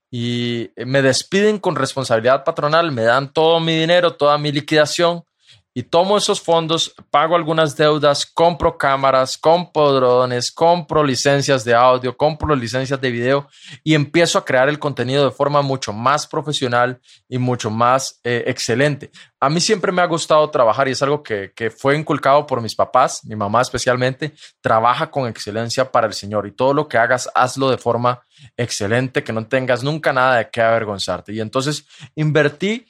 [0.09, 5.23] y me despiden con responsabilidad patronal, me dan todo mi dinero, toda mi liquidación
[5.77, 12.17] y tomo esos fondos, pago algunas deudas, compro cámaras, compro drones, compro licencias de audio,
[12.17, 13.47] compro licencias de video
[13.83, 16.99] y empiezo a crear el contenido de forma mucho más profesional
[17.29, 19.11] y mucho más eh, excelente.
[19.39, 22.59] A mí siempre me ha gustado trabajar y es algo que, que fue inculcado por
[22.59, 26.97] mis papás, mi mamá especialmente, trabaja con excelencia para el Señor y todo lo que
[26.97, 28.23] hagas, hazlo de forma
[28.55, 31.33] excelente, que no tengas nunca nada de qué avergonzarte.
[31.33, 32.87] Y entonces invertí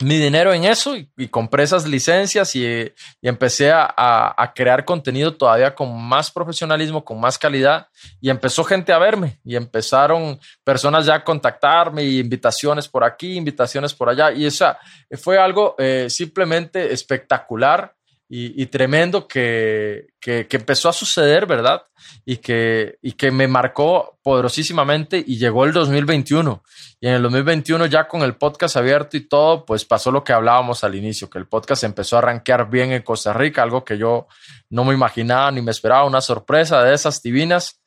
[0.00, 2.92] mi dinero en eso y, compré esas licencias y,
[3.22, 7.88] empecé a, crear contenido todavía con más profesionalismo, con más calidad
[8.20, 13.36] y empezó gente a verme y empezaron personas ya a contactarme y invitaciones por aquí,
[13.36, 14.74] invitaciones por allá y eso
[15.12, 17.94] fue algo eh, simplemente espectacular
[18.30, 21.84] y, tremendo que, que, empezó a suceder, ¿verdad?
[22.26, 26.62] Y que, y que me marcó poderosísimamente y llegó el 2021.
[27.00, 30.34] Y en el 2021 ya con el podcast abierto y todo, pues pasó lo que
[30.34, 33.96] hablábamos al inicio, que el podcast empezó a rankear bien en Costa Rica, algo que
[33.96, 34.26] yo
[34.68, 37.80] no me imaginaba ni me esperaba, una sorpresa de esas divinas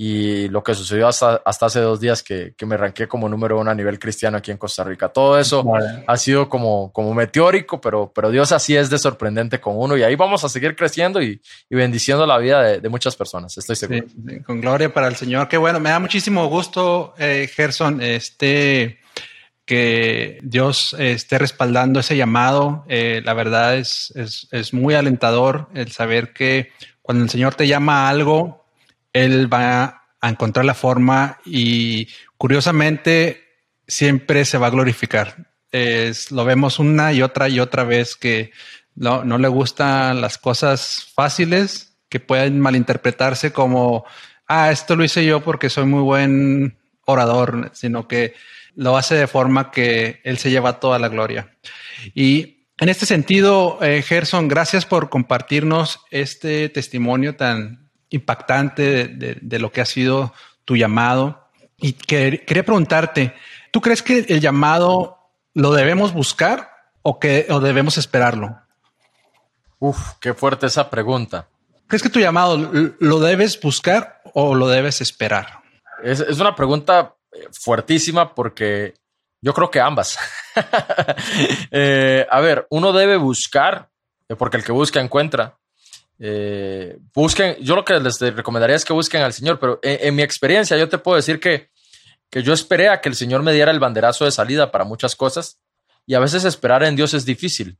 [0.00, 3.58] y lo que sucedió hasta, hasta hace dos días que, que, me ranqué como número
[3.58, 5.08] uno a nivel cristiano aquí en Costa Rica.
[5.08, 5.64] Todo eso
[6.06, 10.04] ha sido como, como meteórico, pero, pero Dios así es de sorprendente con uno y
[10.04, 13.74] ahí vamos a seguir creciendo y, y bendiciendo la vida de, de, muchas personas, estoy
[13.74, 14.06] seguro.
[14.46, 15.48] con gloria para el Señor.
[15.48, 19.00] Qué bueno, me da muchísimo gusto, eh, Gerson, este,
[19.68, 22.84] que Dios esté respaldando ese llamado.
[22.88, 26.70] Eh, la verdad es, es, es muy alentador el saber que
[27.02, 28.57] cuando el Señor te llama a algo,
[29.24, 33.44] él va a encontrar la forma y curiosamente
[33.86, 35.48] siempre se va a glorificar.
[35.70, 38.52] Es, lo vemos una y otra y otra vez que
[38.94, 44.04] no, no le gustan las cosas fáciles que pueden malinterpretarse como,
[44.46, 48.34] ah, esto lo hice yo porque soy muy buen orador, sino que
[48.74, 51.56] lo hace de forma que él se lleva toda la gloria.
[52.14, 59.72] Y en este sentido, eh, Gerson, gracias por compartirnos este testimonio tan, impactante de, lo
[59.72, 60.32] que ha sido
[60.64, 61.48] tu llamado.
[61.76, 63.34] Y quería preguntarte,
[63.70, 65.18] ¿tú crees que el llamado
[65.54, 66.70] lo debemos buscar
[67.02, 68.60] o que o debemos esperarlo?
[69.78, 71.48] Uf, qué fuerte esa pregunta.
[71.86, 72.58] ¿Crees que tu llamado
[72.98, 75.60] lo debes buscar o lo debes esperar?
[76.02, 78.94] Es, una pregunta eh, fuertísima porque
[79.40, 80.18] yo creo que ambas.
[81.70, 83.90] Eh, a ver, uno debe buscar,
[84.28, 85.56] eh, porque el que busca encuentra.
[86.20, 90.22] Eh, busquen, yo lo que les recomendaría es que busquen al Señor, pero en, mi
[90.22, 91.70] experiencia yo te puedo decir que
[92.30, 95.16] que yo esperé a que el Señor me diera el banderazo de salida para muchas
[95.16, 95.58] cosas
[96.06, 97.76] y a veces esperar en Dios es difícil.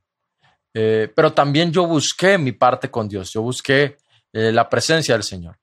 [0.73, 3.97] Eh, pero también yo busqué mi parte con Dios, yo busqué
[4.33, 5.57] eh, la presencia del Señor.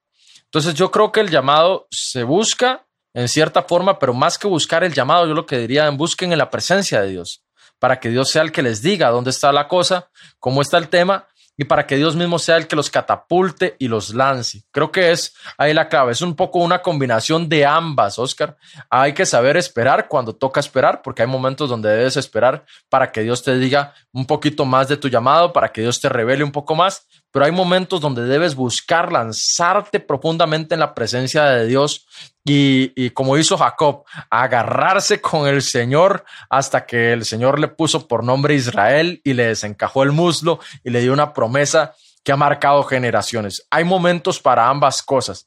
[0.44, 4.84] Entonces yo creo que el llamado se busca en cierta forma, pero más que buscar
[4.84, 7.42] el llamado, yo lo que diría, en busquen en la presencia de Dios,
[7.78, 10.88] para que Dios sea el que les diga dónde está la cosa, cómo está el
[10.88, 14.64] tema y para que Dios mismo sea el que los catapulte y los lance.
[14.70, 16.12] Creo que es ahí la clave.
[16.12, 18.56] Es un poco una combinación de ambas, Oscar.
[18.90, 23.22] Hay que saber esperar cuando toca esperar, porque hay momentos donde debes esperar para que
[23.22, 26.52] Dios te diga un poquito más de tu llamado, para que Dios te revele un
[26.52, 27.06] poco más,
[27.36, 32.06] pero hay momentos donde debes buscar lanzarte profundamente en la presencia de Dios
[32.46, 38.24] y, como hizo Jacob, agarrarse con el Señor hasta que el Señor le puso por
[38.24, 42.82] nombre Israel y le desencajó el muslo y le dio una promesa que ha marcado
[42.84, 43.66] generaciones.
[43.68, 45.46] Hay momentos para ambas cosas.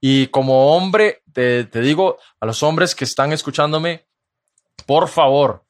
[0.00, 4.06] Y como hombre, te, te digo a los hombres que están escuchándome,
[4.86, 5.63] por favor,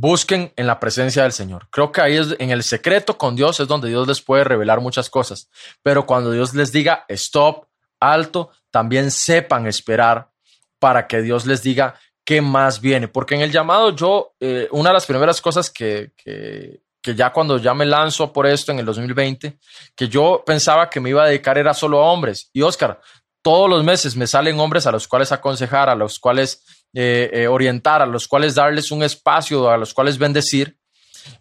[0.00, 1.66] busquen en la presencia del Señor.
[1.70, 4.80] Creo que ahí es en el secreto con Dios es donde Dios les puede revelar
[4.80, 5.50] muchas cosas.
[5.82, 7.66] Pero cuando Dios les diga stop,
[7.98, 10.30] alto, también sepan esperar
[10.78, 13.08] para que Dios les diga qué más viene.
[13.08, 17.56] Porque en el llamado yo, eh, una de las primeras cosas que, que, ya cuando
[17.56, 19.58] ya me lanzo por esto en el 2020,
[19.96, 22.50] que yo pensaba que me iba a dedicar era solo a hombres.
[22.52, 23.00] Y Oscar,
[23.42, 26.64] todos los meses me salen hombres a los cuales aconsejar, a los cuales
[26.94, 30.76] eh, eh, orientar, a los cuales darles un espacio, a los cuales bendecir.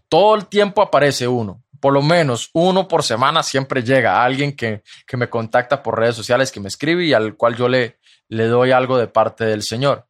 [0.09, 4.81] Todo el tiempo aparece uno por lo menos uno por semana siempre llega alguien que,
[5.05, 7.97] que, me contacta por redes sociales, que me escribe y al cual yo le,
[8.29, 10.07] le doy algo de parte del Señor.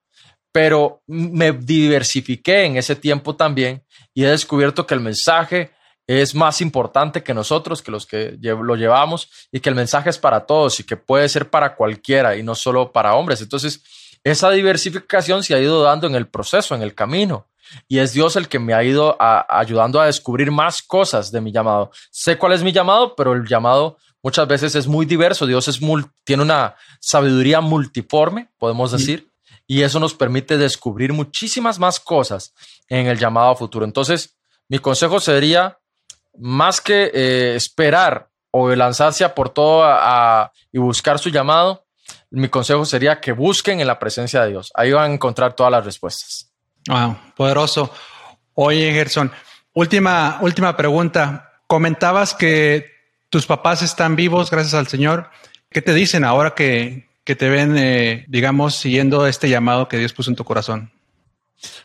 [0.51, 3.83] Pero me diversifiqué en ese tiempo también
[4.13, 5.71] y he descubierto que el mensaje
[6.08, 10.18] es más importante que nosotros, que los que lo llevamos y que el mensaje es
[10.18, 13.41] para todos y que puede ser para cualquiera y no solo para hombres.
[13.41, 13.84] Entonces,
[14.24, 17.47] esa diversificación se ha ido dando en el proceso, en el camino
[17.88, 21.51] y es Dios el que me ha ido ayudando a descubrir más cosas de mi
[21.51, 21.91] llamado.
[22.12, 25.45] Sé cuál es mi llamado, pero el llamado muchas veces es muy diverso.
[25.45, 25.80] Dios es
[26.24, 29.32] tiene una sabiduría multiforme, podemos decir,
[29.66, 32.53] y eso nos permite descubrir muchísimas más cosas
[32.88, 33.86] en el llamado futuro.
[33.86, 34.38] Entonces,
[34.70, 35.80] mi consejo sería,
[36.38, 39.85] más que eh, esperar o lanzarse a por todo
[40.71, 41.85] y buscar su llamado,
[42.29, 44.71] mi consejo sería que busquen en la presencia de Dios.
[44.75, 46.51] Ahí van a encontrar todas las respuestas.
[46.88, 47.91] Wow, poderoso.
[48.53, 49.31] Oye, Gerson,
[49.73, 51.51] última, última pregunta.
[51.67, 52.91] Comentabas que
[53.29, 55.29] tus papás están vivos, gracias al Señor.
[55.69, 60.13] ¿Qué te dicen ahora que, que te ven, eh, digamos, siguiendo este llamado que Dios
[60.13, 60.91] puso en tu corazón?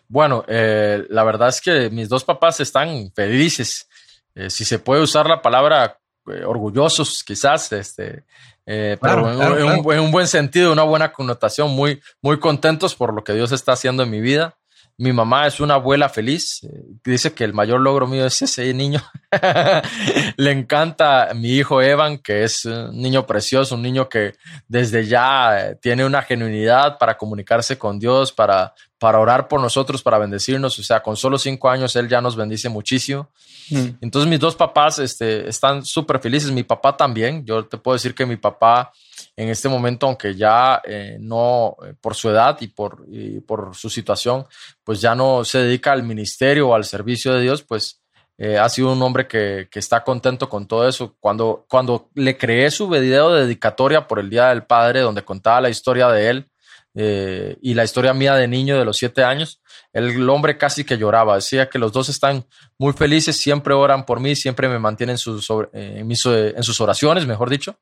[0.08, 3.88] Bueno, eh, la verdad es que mis dos papás están felices.
[4.34, 5.98] Eh, si se puede usar la palabra
[6.46, 8.24] orgullosos, quizás, este,
[8.64, 13.24] pero en, Un, en, un, buen sentido, una buena connotación, muy, muy contentos por lo
[13.24, 14.56] que Dios está haciendo en mi vida.
[15.02, 16.62] Mi mamá es una abuela feliz.
[16.62, 16.68] Eh,
[17.02, 19.02] dice que el mayor logro mío es ese niño.
[20.36, 24.34] Le encanta mi hijo Evan, que es un niño precioso, un niño que
[24.68, 30.04] desde ya eh, tiene una genuinidad para comunicarse con Dios, para, para orar por nosotros,
[30.04, 30.78] para bendecirnos.
[30.78, 33.28] O sea, con solo cinco años él ya nos bendice muchísimo.
[33.70, 33.88] Mm.
[34.02, 36.52] Entonces mis dos papás este, están súper felices.
[36.52, 37.44] Mi papá también.
[37.44, 38.92] Yo te puedo decir que mi papá
[39.36, 43.06] en este momento, aunque ya eh, no, eh, por su edad y por,
[43.46, 44.46] por su situación,
[44.84, 48.02] pues ya no se dedica al ministerio o al servicio de Dios, pues
[48.36, 51.16] eh, ha sido un hombre que, que, está contento con todo eso.
[51.18, 55.60] Cuando, cuando le creé su video de dedicatoria por el Día del Padre, donde contaba
[55.60, 56.48] la historia de él,
[56.94, 59.61] y la historia mía de niño de los siete años,
[59.92, 62.46] el hombre casi que lloraba, decía que los dos están
[62.78, 67.26] muy felices, siempre oran por mí, siempre me mantienen sus, eh, en, en, sus oraciones,
[67.26, 67.76] mejor dicho.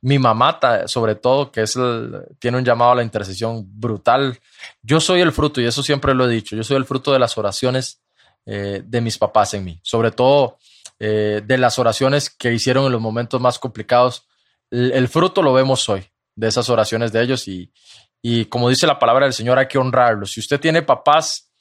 [0.00, 1.78] Mi mamá, sobre todo, que es
[2.38, 4.38] tiene un llamado a la intercesión brutal.
[4.82, 7.18] Yo soy el fruto, y eso siempre lo he dicho, yo soy el fruto de
[7.18, 8.02] las oraciones
[8.46, 10.58] eh, de mis papás en mí, sobre todo
[10.96, 14.26] de las oraciones que hicieron en los momentos más complicados.
[14.70, 17.70] el fruto lo vemos hoy de esas oraciones de ellos y,
[18.26, 20.32] y como dice la palabra del Señor, hay que honrarlos.
[20.32, 21.52] Si usted tiene papás,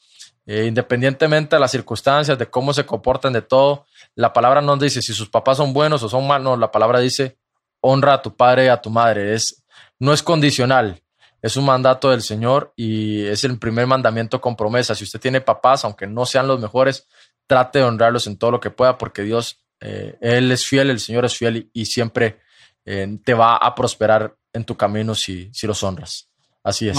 [0.45, 3.85] eh, independientemente de las circunstancias, de cómo se comportan, de todo,
[4.15, 7.37] la palabra no dice si sus papás son buenos o son malos, la palabra dice
[7.81, 9.33] honra a tu padre y a tu madre.
[9.33, 9.61] Es,
[9.99, 11.03] no es condicional,
[11.41, 14.95] es un mandato del Señor y es el primer mandamiento con promesa.
[14.95, 17.09] Si usted tiene papás, aunque no sean los mejores,
[17.45, 21.01] trate de honrarlos en todo lo que pueda porque Dios, eh, Él es fiel, el
[21.01, 22.39] Señor es fiel y, siempre
[22.85, 26.29] eh, te va a prosperar en tu camino si, si los honras.
[26.63, 26.97] Así es.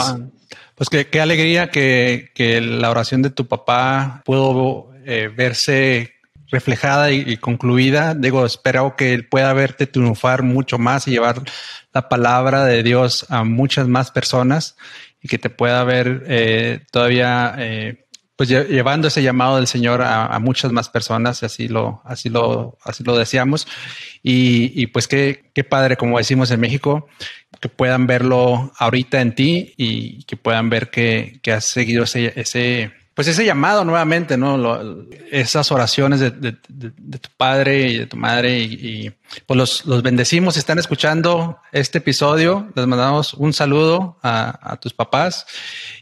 [0.75, 6.15] pues qué, alegría que, que, la oración de tu papá pudo eh, verse
[6.51, 8.15] reflejada y, concluida.
[8.15, 11.43] Digo, espero que pueda verte triunfar mucho más y llevar
[11.93, 14.77] la palabra de Dios a muchas más personas
[15.21, 18.05] y que te pueda ver eh, todavía eh,
[18.37, 22.79] pues llevando ese llamado del Señor a, muchas más personas, y así lo, así lo,
[22.83, 23.69] así lo deseamos.
[24.25, 27.09] Y, pues qué, qué padre, como decimos en México,
[27.65, 32.31] que puedan verlo ahorita en ti y que puedan ver que, que has seguido ese,
[32.37, 34.85] ese, pues ese llamado nuevamente, ¿no?
[35.31, 39.15] esas oraciones de, tu padre y de tu madre y,
[39.47, 40.59] pues los, los, bendecimos.
[40.59, 42.71] Están escuchando este episodio.
[42.75, 45.47] Les mandamos un saludo a, tus papás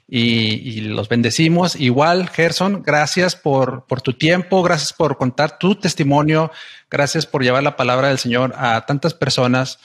[0.08, 1.76] y, los bendecimos.
[1.76, 6.50] Igual, Gerson, gracias por, por tu tiempo, gracias por contar tu testimonio,
[6.90, 9.78] gracias por llevar la palabra del Señor a tantas personas.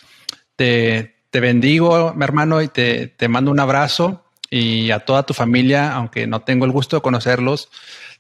[0.55, 5.36] Te, te bendigo, mi hermano, y te, te mando un abrazo y a toda tu
[5.36, 7.70] familia, aunque no tengo el gusto de conocerlos,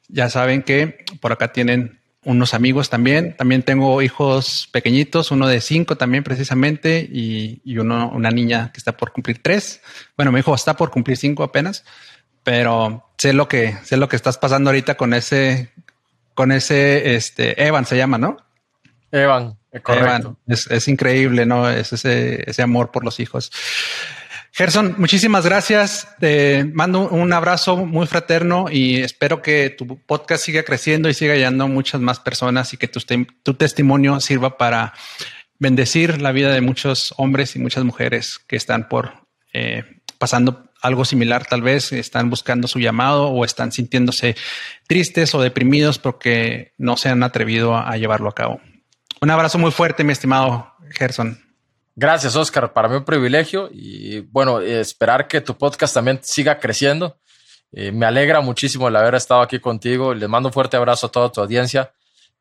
[0.07, 3.35] ya saben que por acá tienen unos amigos también.
[3.35, 8.77] También tengo hijos pequeñitos, uno de cinco también precisamente y, y uno, una niña que
[8.77, 9.81] está por cumplir tres.
[10.15, 11.85] Bueno, mi hijo está por cumplir cinco apenas,
[12.43, 15.71] pero sé lo que sé lo que estás pasando ahorita con ese
[16.35, 18.37] con ese este Evan se llama, ¿no?
[19.11, 20.37] Evan, correcto.
[20.47, 21.69] es, increíble, ¿no?
[21.69, 23.51] Es ese, ese amor por los hijos.
[24.57, 26.07] Gerson, muchísimas gracias.
[26.19, 31.35] Te mando un abrazo muy fraterno y espero que tu podcast siga creciendo y siga
[31.35, 34.95] llegando muchas más personas y que tu, testimonio sirva para
[35.59, 39.83] bendecir la vida de muchos hombres y muchas mujeres que están por eh,
[40.17, 44.35] pasando algo similar, tal vez están buscando su llamado o están sintiéndose
[44.87, 48.59] tristes o deprimidos porque no se han atrevido a llevarlo a cabo.
[49.21, 51.39] Un abrazo muy fuerte, mi estimado Gerson.
[51.95, 52.73] Gracias, Oscar.
[52.73, 57.17] Para mí un privilegio y bueno, esperar que tu podcast también siga creciendo.
[57.71, 60.13] Eh, me alegra muchísimo el haber estado aquí contigo.
[60.13, 61.91] Les mando un fuerte abrazo a toda tu audiencia.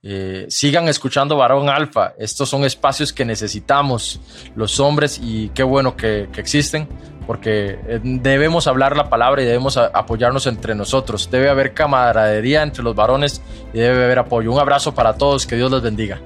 [0.02, 2.12] Eh, sigan escuchando Varón Alfa.
[2.18, 4.20] Estos son espacios que necesitamos
[4.54, 6.86] los hombres y qué bueno que, existen
[7.26, 11.30] porque eh, debemos hablar la palabra y debemos apoyarnos entre nosotros.
[11.30, 13.40] Debe haber camaradería entre los varones
[13.72, 14.52] y debe haber apoyo.
[14.52, 15.46] Un abrazo para todos.
[15.46, 16.20] Que Dios los bendiga.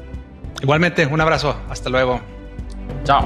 [0.61, 1.57] Igualmente, un abrazo.
[1.69, 2.21] Hasta luego.
[3.05, 3.25] 照。